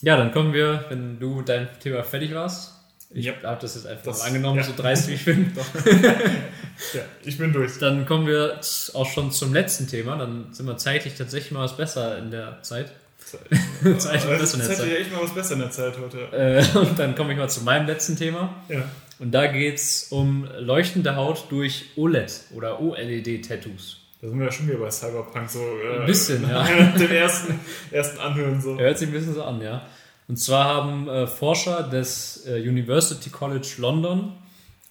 Ja, 0.01 0.17
dann 0.17 0.33
kommen 0.33 0.51
wir, 0.51 0.83
wenn 0.89 1.17
du 1.17 1.35
mit 1.35 1.47
deinem 1.47 1.67
Thema 1.81 2.03
fertig 2.03 2.33
warst. 2.33 2.73
Ich 3.11 3.25
Yep. 3.27 3.43
habe 3.43 3.61
das 3.61 3.75
jetzt 3.75 3.87
einfach 3.87 4.03
Das- 4.03 4.19
mal 4.19 4.25
angenommen, 4.27 4.57
ja. 4.57 4.63
so 4.65 4.73
dreist 4.75 5.07
wie 5.07 5.13
ich 5.13 5.23
bin. 5.23 5.53
Ja, 6.93 7.01
ich 7.23 7.37
bin 7.37 7.53
durch. 7.53 7.77
Dann 7.79 8.05
kommen 8.05 8.27
wir 8.27 8.59
auch 8.95 9.05
schon 9.09 9.31
zum 9.31 9.53
letzten 9.53 9.87
Thema. 9.87 10.17
Dann 10.17 10.47
sind 10.51 10.65
wir 10.65 10.75
zeitlich 10.75 11.13
tatsächlich 11.15 11.51
mal 11.53 11.61
was 11.63 11.77
besser 11.77 12.17
in 12.17 12.31
der 12.31 12.61
Zeit. 12.63 12.91
Zeit 13.23 13.41
Aber 14.25 14.37
besser 14.37 14.55
in 14.55 14.59
der 14.67 14.69
hätte 14.69 14.83
ja 14.83 14.89
Zeit. 14.89 14.99
echt 14.99 15.11
mal 15.13 15.21
was 15.23 15.33
besser 15.33 15.53
in 15.53 15.59
der 15.59 15.71
Zeit 15.71 15.93
heute. 15.97 16.17
Äh, 16.35 16.77
und 16.77 16.99
dann 16.99 17.15
komme 17.15 17.31
ich 17.31 17.37
mal 17.39 17.47
zu 17.49 17.61
meinem 17.61 17.87
letzten 17.87 18.17
Thema. 18.17 18.53
Ja. 18.67 18.83
Und 19.19 19.31
da 19.31 19.47
geht 19.47 19.75
es 19.75 20.07
um 20.09 20.45
leuchtende 20.59 21.15
Haut 21.15 21.45
durch 21.49 21.85
OLED 21.95 22.41
oder 22.55 22.81
OLED-Tattoos. 22.81 23.99
Da 24.23 24.29
sind 24.29 24.39
wir 24.39 24.45
ja 24.45 24.51
schon 24.53 24.69
wieder 24.69 24.77
bei 24.77 24.89
Cyberpunk 24.89 25.49
so. 25.49 25.59
Äh, 25.59 25.99
Ein 25.99 26.05
bisschen, 26.05 26.47
ja. 26.47 26.63
Dem 26.97 27.11
ersten, 27.11 27.59
ersten 27.91 28.19
Anhören 28.19 28.61
so. 28.61 28.79
Hört 28.79 28.97
sich 28.97 29.09
ein 29.09 29.11
bisschen 29.11 29.33
so 29.33 29.43
an, 29.43 29.61
ja. 29.61 29.85
Und 30.29 30.37
zwar 30.37 30.63
haben 30.63 31.09
äh, 31.09 31.27
Forscher 31.27 31.83
des 31.83 32.45
äh, 32.47 32.61
University 32.61 33.29
College 33.29 33.67
London 33.79 34.31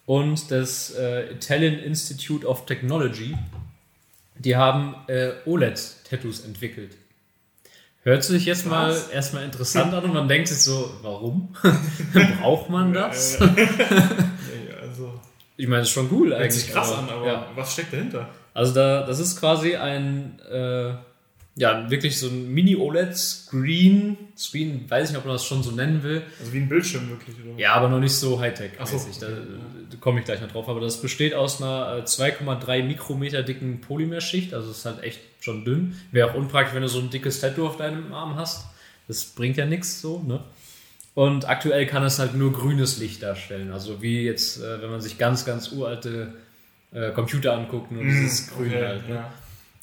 und 0.04 0.50
des 0.50 0.94
äh, 0.96 1.32
Italian 1.32 1.78
Institute 1.78 2.46
of 2.46 2.66
Technology, 2.66 3.34
die 4.34 4.54
haben 4.54 4.96
äh, 5.06 5.30
OLED-Tattoos 5.46 6.44
entwickelt. 6.44 6.98
Hört 8.02 8.24
sich 8.24 8.44
jetzt 8.44 8.66
mal 8.66 8.94
erstmal 9.14 9.44
interessant 9.44 9.94
an 9.94 10.04
und 10.04 10.12
man 10.12 10.28
denkt 10.28 10.48
sich 10.48 10.58
so, 10.58 10.92
warum? 11.00 11.54
Braucht 12.42 12.68
man 12.68 12.92
das? 12.92 13.36
Äh, 13.36 13.46
ja, 13.46 13.64
also, 13.78 14.24
Ich 15.62 15.68
meine, 15.68 15.82
das 15.82 15.90
ist 15.90 15.94
schon 15.94 16.08
cool 16.10 16.30
hört 16.30 16.40
eigentlich. 16.40 16.54
sich 16.54 16.72
krass 16.72 16.90
an, 16.90 17.08
aber 17.08 17.24
ja. 17.24 17.46
was 17.54 17.72
steckt 17.72 17.92
dahinter? 17.92 18.28
Also 18.52 18.74
da, 18.74 19.06
das 19.06 19.20
ist 19.20 19.38
quasi 19.38 19.76
ein, 19.76 20.40
äh, 20.50 20.94
ja, 21.54 21.88
wirklich 21.88 22.18
so 22.18 22.26
ein 22.26 22.52
Mini-OLED-Screen. 22.52 24.16
Screen, 24.36 24.90
weiß 24.90 25.10
nicht, 25.10 25.18
ob 25.18 25.24
man 25.24 25.34
das 25.34 25.44
schon 25.44 25.62
so 25.62 25.70
nennen 25.70 26.02
will. 26.02 26.22
Also 26.40 26.52
wie 26.52 26.58
ein 26.58 26.68
Bildschirm 26.68 27.08
wirklich, 27.10 27.36
oder? 27.44 27.56
Ja, 27.60 27.74
aber 27.74 27.88
noch 27.88 28.00
nicht 28.00 28.16
so 28.16 28.40
Hightech. 28.40 28.72
Ach 28.80 28.88
so, 28.88 28.96
mäßig. 28.96 29.20
Da, 29.20 29.28
okay, 29.28 29.36
da 29.88 29.96
komme 29.98 30.18
ich 30.18 30.24
gleich 30.24 30.40
noch 30.40 30.50
drauf. 30.50 30.68
Aber 30.68 30.80
das 30.80 31.00
besteht 31.00 31.32
aus 31.32 31.62
einer 31.62 31.98
äh, 31.98 32.02
2,3 32.02 32.82
Mikrometer 32.82 33.44
dicken 33.44 33.80
Polymerschicht. 33.82 34.54
Also 34.54 34.72
ist 34.72 34.84
halt 34.84 35.04
echt 35.04 35.20
schon 35.38 35.64
dünn. 35.64 35.96
Wäre 36.10 36.32
auch 36.32 36.34
unpraktisch, 36.34 36.74
wenn 36.74 36.82
du 36.82 36.88
so 36.88 36.98
ein 36.98 37.10
dickes 37.10 37.38
Tattoo 37.38 37.68
auf 37.68 37.76
deinem 37.76 38.12
Arm 38.12 38.34
hast. 38.34 38.66
Das 39.06 39.26
bringt 39.26 39.56
ja 39.58 39.66
nichts 39.66 40.00
so, 40.00 40.24
ne? 40.26 40.42
Und 41.14 41.48
aktuell 41.48 41.86
kann 41.86 42.02
es 42.04 42.18
halt 42.18 42.34
nur 42.34 42.52
grünes 42.52 42.98
Licht 42.98 43.22
darstellen. 43.22 43.70
Also 43.72 44.00
wie 44.00 44.24
jetzt, 44.24 44.62
äh, 44.62 44.80
wenn 44.80 44.90
man 44.90 45.00
sich 45.00 45.18
ganz, 45.18 45.44
ganz 45.44 45.70
uralte 45.72 46.32
äh, 46.92 47.10
Computer 47.10 47.52
anguckt, 47.54 47.92
nur 47.92 48.02
dieses 48.02 48.50
Grün 48.50 48.68
Okay, 48.68 48.86
halt. 48.86 49.08
Ne? 49.08 49.14
ja. 49.16 49.32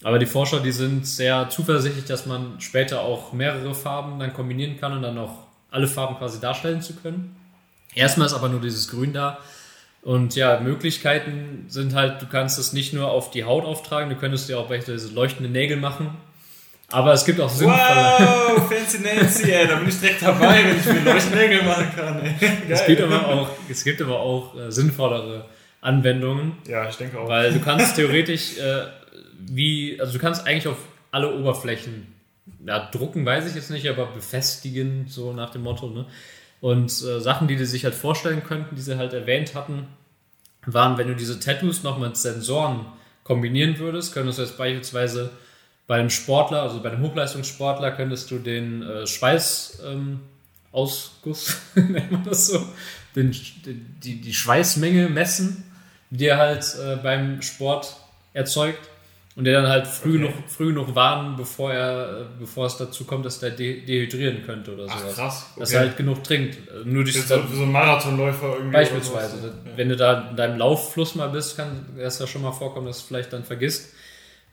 Aber 0.03 0.17
die 0.17 0.25
Forscher, 0.25 0.61
die 0.61 0.71
sind 0.71 1.05
sehr 1.05 1.49
zuversichtlich, 1.49 2.05
dass 2.05 2.25
man 2.25 2.59
später 2.59 3.01
auch 3.01 3.33
mehrere 3.33 3.75
Farben 3.75 4.19
dann 4.19 4.33
kombinieren 4.33 4.79
kann 4.79 4.93
und 4.93 5.01
dann 5.01 5.17
auch 5.17 5.43
alle 5.71 5.87
Farben 5.87 6.15
quasi 6.17 6.39
darstellen 6.39 6.81
zu 6.81 6.95
können. 6.95 7.35
Erstmal 7.93 8.27
ist 8.27 8.33
aber 8.33 8.49
nur 8.49 8.61
dieses 8.61 8.87
Grün 8.89 9.13
da. 9.13 9.39
Und 10.01 10.35
ja, 10.35 10.61
Möglichkeiten 10.61 11.65
sind 11.67 11.93
halt, 11.93 12.21
du 12.21 12.27
kannst 12.27 12.57
es 12.57 12.71
nicht 12.71 12.93
nur 12.93 13.11
auf 13.11 13.31
die 13.31 13.43
Haut 13.43 13.65
auftragen, 13.65 14.09
du 14.09 14.15
könntest 14.15 14.47
dir 14.47 14.57
auch 14.57 14.69
welche 14.69 14.93
diese 14.93 15.13
leuchtende 15.13 15.49
Nägel 15.49 15.77
machen. 15.77 16.11
Aber 16.91 17.13
es 17.13 17.23
gibt 17.23 17.39
auch 17.39 17.49
sinnvolle. 17.49 17.77
Wow, 17.77 18.71
Fancy 18.71 18.99
Nancy, 18.99 19.51
ey, 19.51 19.67
da 19.67 19.75
bin 19.75 19.89
ich 19.89 19.99
direkt 19.99 20.21
dabei, 20.21 20.63
wenn 20.63 20.79
ich 20.79 20.85
mir 20.85 21.11
Leuchtnägel 21.11 21.63
machen 21.63 21.91
kann. 21.95 22.21
Ey. 22.23 22.35
Es 22.67 22.79
Geil. 22.79 22.87
gibt 22.87 23.01
aber 23.01 23.27
auch, 23.27 23.49
es 23.69 23.83
gibt 23.83 24.01
aber 24.01 24.19
auch 24.19 24.55
äh, 24.55 24.71
sinnvollere 24.71 25.45
Anwendungen. 25.81 26.53
Ja, 26.67 26.89
ich 26.89 26.95
denke 26.95 27.19
auch. 27.19 27.29
Weil 27.29 27.53
du 27.53 27.59
kannst 27.59 27.95
theoretisch 27.95 28.57
äh, 28.57 28.87
wie, 29.39 29.99
also 29.99 30.13
du 30.13 30.19
kannst 30.19 30.45
eigentlich 30.45 30.67
auf 30.67 30.77
alle 31.11 31.35
Oberflächen, 31.35 32.13
ja, 32.65 32.89
drucken 32.91 33.25
weiß 33.25 33.47
ich 33.47 33.55
jetzt 33.55 33.71
nicht, 33.71 33.87
aber 33.87 34.07
befestigen, 34.07 35.05
so 35.07 35.33
nach 35.33 35.51
dem 35.51 35.63
Motto, 35.63 35.89
ne? 35.89 36.05
Und 36.61 36.91
äh, 36.91 37.21
Sachen, 37.21 37.47
die 37.47 37.55
die 37.55 37.65
sich 37.65 37.85
halt 37.85 37.95
vorstellen 37.95 38.43
könnten, 38.43 38.75
die 38.75 38.81
sie 38.81 38.97
halt 38.97 39.13
erwähnt 39.13 39.55
hatten, 39.55 39.87
waren, 40.65 40.97
wenn 40.97 41.07
du 41.07 41.15
diese 41.15 41.39
Tattoos 41.39 41.83
noch 41.83 41.97
mit 41.97 42.17
Sensoren 42.17 42.85
kombinieren 43.23 43.79
würdest, 43.79 44.13
könntest 44.13 44.39
du 44.39 44.43
jetzt 44.43 44.57
beispielsweise 44.57 45.29
bei 45.89 45.99
einem 45.99 46.09
Sportler, 46.11 46.61
also 46.61 46.81
bei 46.83 46.91
einem 46.91 47.01
Hochleistungssportler, 47.01 47.91
könntest 47.93 48.29
du 48.29 48.37
den 48.37 48.83
äh, 48.83 49.07
Schweißausguss, 49.07 51.57
ähm, 51.75 51.87
nennt 51.91 52.11
man 52.11 52.23
das 52.23 52.45
so, 52.45 52.63
den, 53.15 53.35
die, 53.65 54.21
die 54.21 54.33
Schweißmenge 54.35 55.09
messen, 55.09 55.63
die 56.11 56.27
er 56.27 56.37
halt 56.37 56.63
äh, 56.75 56.97
beim 56.97 57.41
Sport 57.41 57.97
erzeugt 58.33 58.87
und 59.35 59.45
der 59.45 59.63
dann 59.63 59.71
halt 59.71 59.87
früh, 59.87 60.23
okay. 60.23 60.25
noch, 60.25 60.33
früh 60.47 60.73
noch 60.73 60.93
warnen, 60.93 61.35
bevor 61.35 61.73
er, 61.73 62.27
bevor 62.39 62.67
es 62.67 62.77
dazu 62.77 63.05
kommt, 63.05 63.25
dass 63.25 63.39
der 63.39 63.49
de 63.49 63.83
dehydrieren 63.83 64.45
könnte 64.45 64.75
oder 64.75 64.83
sowas. 64.83 65.05
Ach, 65.09 65.15
krass. 65.15 65.47
Okay. 65.53 65.59
Dass 65.59 65.71
er 65.71 65.79
halt 65.79 65.97
genug 65.97 66.23
trinkt. 66.23 66.59
Nur 66.85 67.03
durch 67.03 67.19
so, 67.19 67.41
so 67.51 67.63
ein 67.63 67.71
Marathonläufer 67.71 68.57
irgendwie. 68.57 68.73
Beispielsweise. 68.73 69.55
Ja. 69.65 69.71
Wenn 69.75 69.89
du 69.89 69.95
da 69.95 70.29
in 70.29 70.35
deinem 70.35 70.59
Lauffluss 70.59 71.15
mal 71.15 71.29
bist, 71.29 71.57
kann 71.57 71.87
es 71.97 72.19
ja 72.19 72.27
schon 72.27 72.43
mal 72.43 72.51
vorkommen, 72.51 72.85
dass 72.85 72.99
du 72.99 73.07
vielleicht 73.07 73.33
dann 73.33 73.43
vergisst. 73.43 73.95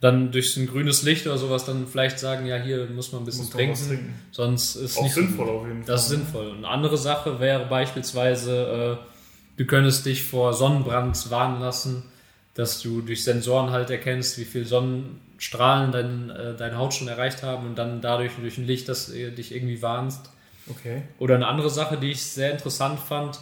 Dann 0.00 0.30
durch 0.30 0.56
ein 0.56 0.66
grünes 0.66 1.02
Licht 1.02 1.26
oder 1.26 1.38
sowas 1.38 1.64
dann 1.64 1.86
vielleicht 1.86 2.18
sagen, 2.18 2.46
ja, 2.46 2.56
hier 2.56 2.86
muss 2.86 3.12
man 3.12 3.22
ein 3.22 3.24
bisschen 3.24 3.50
trinken, 3.50 3.88
trinken, 3.88 4.14
Sonst 4.30 4.76
ist 4.76 4.98
Auch 4.98 5.02
nicht 5.04 5.14
sinnvoll 5.14 5.46
so 5.46 5.52
auf 5.52 5.66
jeden 5.66 5.84
Fall. 5.84 5.94
Das 5.94 6.02
ist 6.02 6.08
sinnvoll. 6.10 6.52
Eine 6.54 6.68
andere 6.68 6.98
Sache 6.98 7.40
wäre 7.40 7.64
beispielsweise, 7.66 8.98
äh, 9.00 9.56
du 9.56 9.64
könntest 9.64 10.04
dich 10.04 10.22
vor 10.22 10.52
Sonnenbrand 10.52 11.30
warnen 11.30 11.60
lassen, 11.60 12.04
dass 12.52 12.82
du 12.82 13.00
durch 13.00 13.24
Sensoren 13.24 13.70
halt 13.70 13.88
erkennst, 13.88 14.38
wie 14.38 14.44
viel 14.44 14.66
Sonnen 14.66 15.20
Strahlen 15.38 15.92
dein, 15.92 16.30
äh, 16.30 16.54
deine 16.54 16.76
Haut 16.78 16.94
schon 16.94 17.08
erreicht 17.08 17.42
haben 17.42 17.66
und 17.66 17.76
dann 17.76 18.00
dadurch 18.00 18.32
durch 18.40 18.58
ein 18.58 18.66
Licht, 18.66 18.88
das 18.88 19.10
äh, 19.10 19.30
dich 19.30 19.54
irgendwie 19.54 19.80
warnst. 19.82 20.30
Okay. 20.68 21.02
Oder 21.18 21.36
eine 21.36 21.46
andere 21.46 21.70
Sache, 21.70 21.96
die 21.96 22.10
ich 22.10 22.22
sehr 22.22 22.52
interessant 22.52 22.98
fand, 22.98 23.38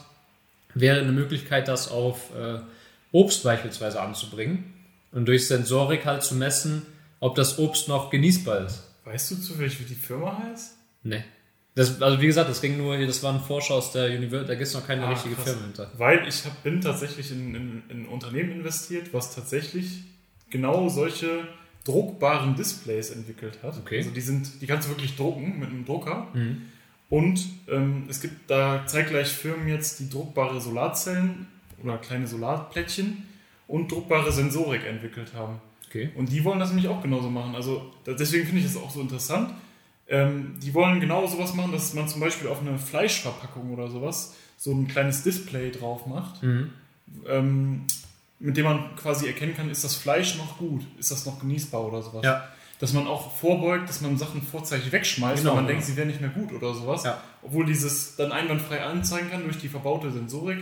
wäre 0.74 1.00
eine 1.00 1.12
Möglichkeit, 1.12 1.68
das 1.68 1.90
auf 1.90 2.30
äh, 2.36 2.58
Obst 3.12 3.44
beispielsweise 3.44 4.00
anzubringen 4.00 4.73
und 5.14 5.26
durch 5.26 5.46
Sensorik 5.46 6.04
halt 6.04 6.22
zu 6.22 6.34
messen, 6.34 6.82
ob 7.20 7.36
das 7.36 7.58
Obst 7.58 7.88
noch 7.88 8.10
genießbar 8.10 8.66
ist. 8.66 8.82
Weißt 9.04 9.30
du 9.30 9.36
zufällig, 9.36 9.80
wie 9.80 9.84
die 9.84 9.94
Firma 9.94 10.42
heißt? 10.42 10.76
Nee. 11.04 11.24
Das, 11.74 12.00
also 12.00 12.20
wie 12.20 12.26
gesagt, 12.26 12.50
das 12.50 12.60
ging 12.60 12.76
nur 12.76 12.96
hier, 12.96 13.06
das 13.06 13.22
war 13.22 13.32
ein 13.32 13.40
Forscher 13.40 13.74
aus 13.74 13.92
der 13.92 14.06
Universität, 14.06 14.48
da 14.48 14.54
gibt 14.54 14.68
es 14.68 14.74
noch 14.74 14.86
keine 14.86 15.04
ah, 15.04 15.10
richtige 15.10 15.34
krass. 15.34 15.44
Firma 15.44 15.62
hinter. 15.62 15.90
Weil 15.96 16.28
ich 16.28 16.44
hab, 16.44 16.62
bin 16.62 16.80
tatsächlich 16.80 17.32
in, 17.32 17.54
in, 17.54 17.82
in 17.88 18.02
ein 18.02 18.06
Unternehmen 18.06 18.52
investiert, 18.52 19.12
was 19.12 19.34
tatsächlich 19.34 20.04
genau 20.50 20.88
solche 20.88 21.48
druckbaren 21.84 22.54
Displays 22.54 23.10
entwickelt 23.10 23.58
hat. 23.62 23.76
Okay. 23.78 23.98
Also 23.98 24.10
die 24.10 24.20
sind, 24.20 24.62
die 24.62 24.66
kannst 24.66 24.88
du 24.88 24.92
wirklich 24.92 25.16
drucken 25.16 25.58
mit 25.58 25.70
einem 25.70 25.84
Drucker. 25.84 26.28
Mhm. 26.32 26.62
Und 27.10 27.44
ähm, 27.68 28.04
es 28.08 28.20
gibt 28.20 28.50
da 28.50 28.86
zeitgleich 28.86 29.28
Firmen 29.28 29.68
jetzt, 29.68 30.00
die 30.00 30.08
druckbare 30.08 30.60
Solarzellen 30.60 31.46
oder 31.82 31.98
kleine 31.98 32.26
Solarplättchen 32.26 33.24
und 33.66 33.90
druckbare 33.90 34.32
Sensorik 34.32 34.86
entwickelt 34.86 35.32
haben. 35.34 35.60
Okay. 35.88 36.10
Und 36.16 36.30
die 36.30 36.44
wollen 36.44 36.58
das 36.58 36.70
nämlich 36.70 36.88
auch 36.88 37.02
genauso 37.02 37.30
machen. 37.30 37.54
Also 37.54 37.92
deswegen 38.06 38.46
finde 38.46 38.60
ich 38.60 38.66
das 38.66 38.76
auch 38.76 38.90
so 38.90 39.00
interessant. 39.00 39.50
Ähm, 40.08 40.56
die 40.62 40.74
wollen 40.74 41.00
genau 41.00 41.26
sowas 41.26 41.54
machen, 41.54 41.72
dass 41.72 41.94
man 41.94 42.08
zum 42.08 42.20
Beispiel 42.20 42.48
auf 42.48 42.60
eine 42.60 42.78
Fleischverpackung 42.78 43.72
oder 43.72 43.88
sowas 43.88 44.34
so 44.56 44.72
ein 44.72 44.86
kleines 44.88 45.22
Display 45.22 45.70
drauf 45.70 46.06
macht. 46.06 46.42
Mhm. 46.42 46.70
Ähm, 47.26 47.86
mit 48.38 48.56
dem 48.56 48.64
man 48.64 48.96
quasi 48.96 49.26
erkennen 49.26 49.56
kann, 49.56 49.70
ist 49.70 49.84
das 49.84 49.94
Fleisch 49.94 50.36
noch 50.36 50.58
gut, 50.58 50.82
ist 50.98 51.10
das 51.10 51.24
noch 51.24 51.38
genießbar 51.38 51.84
oder 51.84 52.02
sowas. 52.02 52.24
Ja. 52.24 52.48
Dass 52.80 52.92
man 52.92 53.06
auch 53.06 53.34
vorbeugt, 53.36 53.88
dass 53.88 54.00
man 54.00 54.18
Sachen 54.18 54.42
vorzeitig 54.42 54.90
wegschmeißt, 54.90 55.42
genau, 55.42 55.50
weil 55.50 55.62
man 55.62 55.66
genau. 55.66 55.78
denkt, 55.78 55.86
sie 55.86 55.96
wären 55.96 56.08
nicht 56.08 56.20
mehr 56.20 56.30
gut 56.30 56.52
oder 56.52 56.74
sowas. 56.74 57.04
Ja. 57.04 57.22
Obwohl 57.42 57.64
dieses 57.64 58.16
dann 58.16 58.32
einwandfrei 58.32 58.82
anzeigen 58.82 59.30
kann 59.30 59.44
durch 59.44 59.58
die 59.58 59.68
verbaute 59.68 60.10
Sensorik 60.10 60.58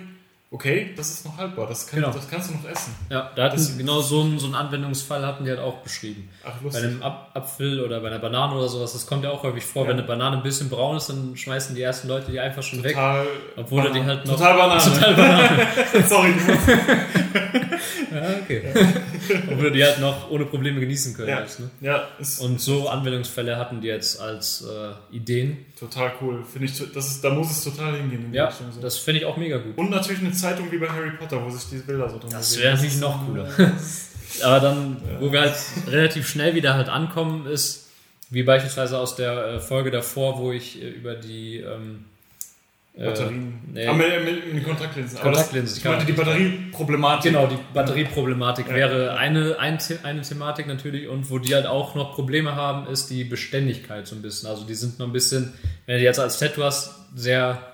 okay, 0.53 0.91
das 0.95 1.11
ist 1.11 1.25
noch 1.25 1.37
haltbar, 1.38 1.67
das, 1.67 1.87
kann, 1.87 2.01
genau. 2.01 2.12
das 2.12 2.29
kannst 2.29 2.51
du 2.51 2.55
noch 2.55 2.69
essen. 2.69 2.95
Ja, 3.11 3.31
da 3.35 3.45
hatten 3.45 3.57
das, 3.57 3.77
genau 3.77 4.01
so 4.03 4.21
einen, 4.21 4.38
so 4.38 4.47
einen 4.47 4.55
Anwendungsfall 4.55 5.27
hatten 5.27 5.45
die 5.45 5.51
halt 5.51 5.61
auch 5.61 5.79
beschrieben. 5.79 6.29
Ach, 6.45 6.61
lustig. 6.62 6.83
Bei 6.83 6.88
einem 6.88 7.03
Apfel 7.03 7.83
oder 7.83 8.01
bei 8.01 8.09
einer 8.09 8.19
Banane 8.19 8.55
oder 8.55 8.69
sowas, 8.69 8.93
das 8.93 9.07
kommt 9.07 9.25
ja 9.25 9.31
auch 9.31 9.43
häufig 9.43 9.65
vor, 9.65 9.85
ja. 9.85 9.88
wenn 9.88 9.99
eine 9.99 10.07
Banane 10.07 10.37
ein 10.37 10.43
bisschen 10.43 10.69
braun 10.69 10.99
ist, 10.99 11.09
dann 11.09 11.35
schmeißen 11.37 11.75
die 11.75 11.81
ersten 11.81 12.07
Leute 12.07 12.31
die 12.31 12.38
einfach 12.38 12.62
schon 12.62 12.83
total 12.83 13.25
weg. 13.25 13.31
Obwohl 13.57 13.91
die 13.93 14.05
halt 14.05 14.27
noch... 14.27 14.37
Total 14.37 14.57
Banane. 14.57 14.83
Total 14.85 15.15
Banane. 15.15 15.67
Sorry. 16.09 16.33
ja, 18.15 18.31
okay. 18.43 18.62
Obwohl 19.51 19.71
die 19.71 19.83
halt 19.83 20.01
noch 20.01 20.31
ohne 20.31 20.45
Probleme 20.45 20.81
genießen 20.81 21.15
können. 21.15 21.29
Ja, 21.31 21.41
jetzt, 21.41 21.61
ne? 21.61 21.71
ja 21.81 22.09
Und 22.41 22.61
so 22.61 22.88
Anwendungsfälle 22.88 23.57
hatten 23.57 23.81
die 23.81 23.88
jetzt 23.88 24.21
als 24.21 24.67
äh, 24.69 25.17
Ideen. 25.17 25.65
Total 25.79 26.12
cool. 26.21 26.45
Finde 26.45 26.67
ich, 26.67 26.93
das 26.93 27.09
ist, 27.09 27.25
da 27.25 27.31
muss 27.31 27.51
es 27.51 27.65
total 27.65 27.97
hingehen. 27.97 28.33
ja, 28.33 28.51
so. 28.51 28.65
das 28.81 28.99
finde 28.99 29.21
ich 29.21 29.27
auch 29.27 29.37
mega 29.37 29.57
gut. 29.57 29.79
Und 29.79 29.91
natürlich 29.91 30.21
eine 30.21 30.33
Zeitung 30.43 30.71
wie 30.71 30.79
bei 30.79 30.89
Harry 30.89 31.11
Potter, 31.11 31.45
wo 31.45 31.51
sich 31.51 31.69
diese 31.71 31.85
Bilder 31.85 32.09
so 32.09 32.19
drin 32.19 32.31
Das 32.31 32.59
wäre 32.59 32.75
natürlich 32.75 32.99
noch 32.99 33.27
cooler. 33.27 33.49
Aber 34.43 34.61
dann, 34.61 34.97
ja. 35.07 35.21
wo 35.21 35.33
wir 35.33 35.41
halt 35.43 35.55
relativ 35.89 36.29
schnell 36.29 36.55
wieder 36.55 36.75
halt 36.75 36.89
ankommen, 36.89 37.47
ist, 37.47 37.89
wie 38.31 38.43
beispielsweise 38.43 38.99
aus 38.99 39.15
der 39.15 39.47
äh, 39.47 39.61
Folge 39.61 39.91
davor, 39.91 40.39
wo 40.39 40.53
ich 40.53 40.83
äh, 40.83 40.89
über 40.89 41.15
die 41.15 41.59
ähm, 41.59 42.07
äh, 42.95 43.07
Batterien. 43.07 43.61
Äh, 43.69 43.73
nee. 43.73 43.87
Ah, 43.87 43.93
mit, 43.95 44.25
mit, 44.25 44.55
mit 44.55 44.65
Kontaktlinsen. 44.65 45.19
Kontaktlinsen. 45.19 45.79
ich 45.79 45.85
meinte 45.85 46.07
die 46.07 46.13
Batterieproblematik. 46.13 47.33
Genau, 47.33 47.47
die 47.47 47.59
Batterieproblematik 47.73 48.69
ja. 48.69 48.75
wäre 48.75 49.17
eine, 49.17 49.59
ein, 49.59 49.79
eine 50.03 50.23
Thematik 50.23 50.67
natürlich 50.67 51.09
und 51.09 51.31
wo 51.31 51.39
die 51.39 51.55
halt 51.55 51.67
auch 51.67 51.95
noch 51.95 52.15
Probleme 52.15 52.55
haben, 52.55 52.87
ist 52.91 53.09
die 53.11 53.25
Beständigkeit 53.25 54.07
so 54.07 54.15
ein 54.15 54.23
bisschen. 54.23 54.49
Also 54.49 54.65
die 54.65 54.75
sind 54.75 54.99
noch 54.99 55.07
ein 55.07 55.13
bisschen, 55.13 55.53
wenn 55.87 55.97
du 55.97 56.03
jetzt 56.03 56.21
als 56.21 56.39
Tattoo 56.39 56.65
hast, 56.65 56.95
sehr, 57.15 57.72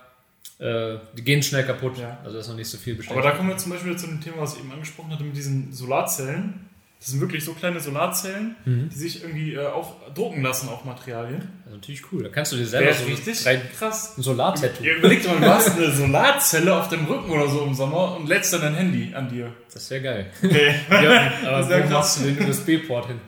äh, 0.58 0.98
die 1.16 1.22
gehen 1.22 1.42
schnell 1.42 1.64
kaputt. 1.64 1.98
Ja. 1.98 2.18
Also 2.22 2.34
da 2.34 2.40
ist 2.40 2.48
noch 2.48 2.56
nicht 2.56 2.68
so 2.68 2.78
viel 2.78 2.94
Beständigkeit. 2.94 3.24
Aber 3.24 3.32
da 3.32 3.36
kommen 3.36 3.50
wir 3.50 3.56
zum 3.58 3.72
Beispiel 3.72 3.96
zu 3.96 4.06
dem 4.06 4.20
Thema, 4.20 4.38
was 4.38 4.54
ich 4.54 4.60
eben 4.60 4.72
angesprochen 4.72 5.12
hatte, 5.12 5.24
mit 5.24 5.36
diesen 5.36 5.72
Solarzellen. 5.72 6.68
Das 6.98 7.10
sind 7.10 7.20
wirklich 7.20 7.44
so 7.44 7.52
kleine 7.52 7.78
Solarzellen, 7.78 8.56
mhm. 8.64 8.88
die 8.92 8.98
sich 8.98 9.22
irgendwie 9.22 9.54
äh, 9.54 9.66
auch 9.68 9.94
drucken 10.14 10.42
lassen 10.42 10.68
auf 10.68 10.84
Materialien. 10.84 11.42
Das 11.64 11.72
ist 11.72 11.76
natürlich 11.76 12.02
cool. 12.12 12.24
Da 12.24 12.28
kannst 12.28 12.50
du 12.50 12.56
dir 12.56 12.66
selber 12.66 12.92
so 12.92 13.04
richtig 13.04 13.46
rein 13.46 13.60
krass 13.78 14.18
ein 14.18 14.22
Solartattoo. 14.22 14.82
Ja, 14.82 14.94
überleg 14.96 15.22
dir 15.22 15.28
mal, 15.28 15.40
du 15.40 15.46
hast 15.46 15.76
eine 15.76 15.92
Solarzelle 15.92 16.74
auf 16.74 16.88
dem 16.88 17.04
Rücken 17.04 17.30
oder 17.30 17.46
so 17.46 17.62
im 17.62 17.74
Sommer 17.74 18.16
und 18.16 18.28
lädst 18.28 18.52
dann 18.52 18.62
dein 18.62 18.74
Handy 18.74 19.14
an 19.14 19.28
dir. 19.28 19.52
Das 19.72 19.88
wäre 19.92 20.02
geil. 20.02 20.32
Okay. 20.42 20.74
ja, 20.90 21.32
aber 21.46 21.68
wo 21.84 21.88
machst 21.88 22.18
du 22.18 22.24
den 22.24 22.48
USB-Port 22.48 23.06
hin? 23.06 23.20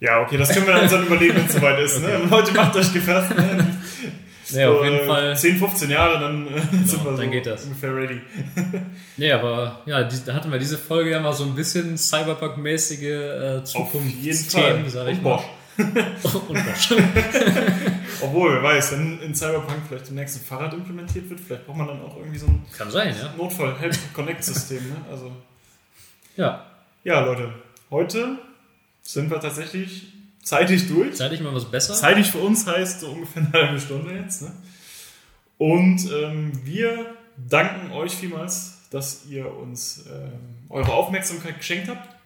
Ja, 0.00 0.20
okay, 0.20 0.36
das 0.36 0.52
können 0.52 0.66
wir 0.66 0.74
dann 0.74 1.06
überlegen, 1.06 1.36
wenn 1.36 1.46
es 1.46 1.52
soweit 1.52 1.78
ist. 1.80 2.00
Ne? 2.00 2.22
Leute, 2.30 2.52
macht 2.52 2.74
euch 2.76 2.92
gefasst. 2.92 3.36
Ne? 3.36 3.67
Nee, 4.50 4.64
auf 4.64 4.84
jeden 4.84 5.06
Fall. 5.06 5.36
10, 5.36 5.56
15 5.56 5.90
Jahre, 5.90 6.20
dann 6.20 6.46
äh, 6.46 6.60
sind 6.86 7.04
wir 7.04 7.16
so 7.16 7.30
geht 7.30 7.46
das. 7.46 7.64
ungefähr 7.64 7.94
ready. 7.94 8.20
nee, 9.16 9.32
aber 9.32 9.82
ja, 9.86 10.04
die, 10.04 10.16
da 10.24 10.34
hatten 10.34 10.50
wir 10.50 10.58
diese 10.58 10.78
Folge 10.78 11.10
ja 11.10 11.20
mal 11.20 11.32
so 11.32 11.44
ein 11.44 11.54
bisschen 11.54 11.96
Cyberpunk-mäßige 11.98 13.02
äh, 13.02 13.64
Zukunftsthemen, 13.64 14.88
sag 14.88 15.08
ich 15.08 15.20
mal. 15.20 15.40
und 15.78 16.64
Bosch. 16.64 16.92
Obwohl, 18.20 18.54
wer 18.54 18.62
weiß, 18.62 18.92
wenn 18.92 19.20
in 19.20 19.34
Cyberpunk 19.34 19.82
vielleicht 19.86 20.08
demnächst 20.08 20.36
ein 20.36 20.44
Fahrrad 20.44 20.74
implementiert 20.74 21.30
wird, 21.30 21.40
vielleicht 21.40 21.66
braucht 21.66 21.76
man 21.76 21.86
dann 21.86 22.02
auch 22.02 22.16
irgendwie 22.16 22.38
so 22.38 22.46
ein 22.46 22.64
Kann 22.76 22.90
sein, 22.90 23.14
ja. 23.20 23.32
Notfall-Help-Connect-System. 23.36 24.88
Ne? 24.88 24.96
Also, 25.10 25.30
ja. 26.36 26.66
Ja, 27.04 27.20
Leute, 27.20 27.52
heute 27.90 28.38
sind 29.02 29.30
wir 29.30 29.40
tatsächlich 29.40 30.17
zeitig 30.48 30.88
durch. 30.88 31.14
Zeitig 31.16 31.40
mal 31.40 31.54
was 31.54 31.70
besser. 31.70 31.94
Zeitig 31.94 32.30
für 32.30 32.38
uns 32.38 32.66
heißt 32.66 33.00
so 33.00 33.08
ungefähr 33.08 33.42
eine 33.42 33.52
halbe 33.52 33.80
Stunde 33.80 34.14
jetzt. 34.14 34.42
Ne? 34.42 34.52
Und 35.58 36.10
ähm, 36.12 36.52
wir 36.64 37.14
danken 37.36 37.92
euch 37.92 38.12
vielmals, 38.12 38.78
dass 38.90 39.26
ihr 39.26 39.52
uns 39.54 40.04
ähm, 40.08 40.32
eure 40.68 40.92
Aufmerksamkeit 40.92 41.58
geschenkt 41.58 41.88
habt. 41.88 42.17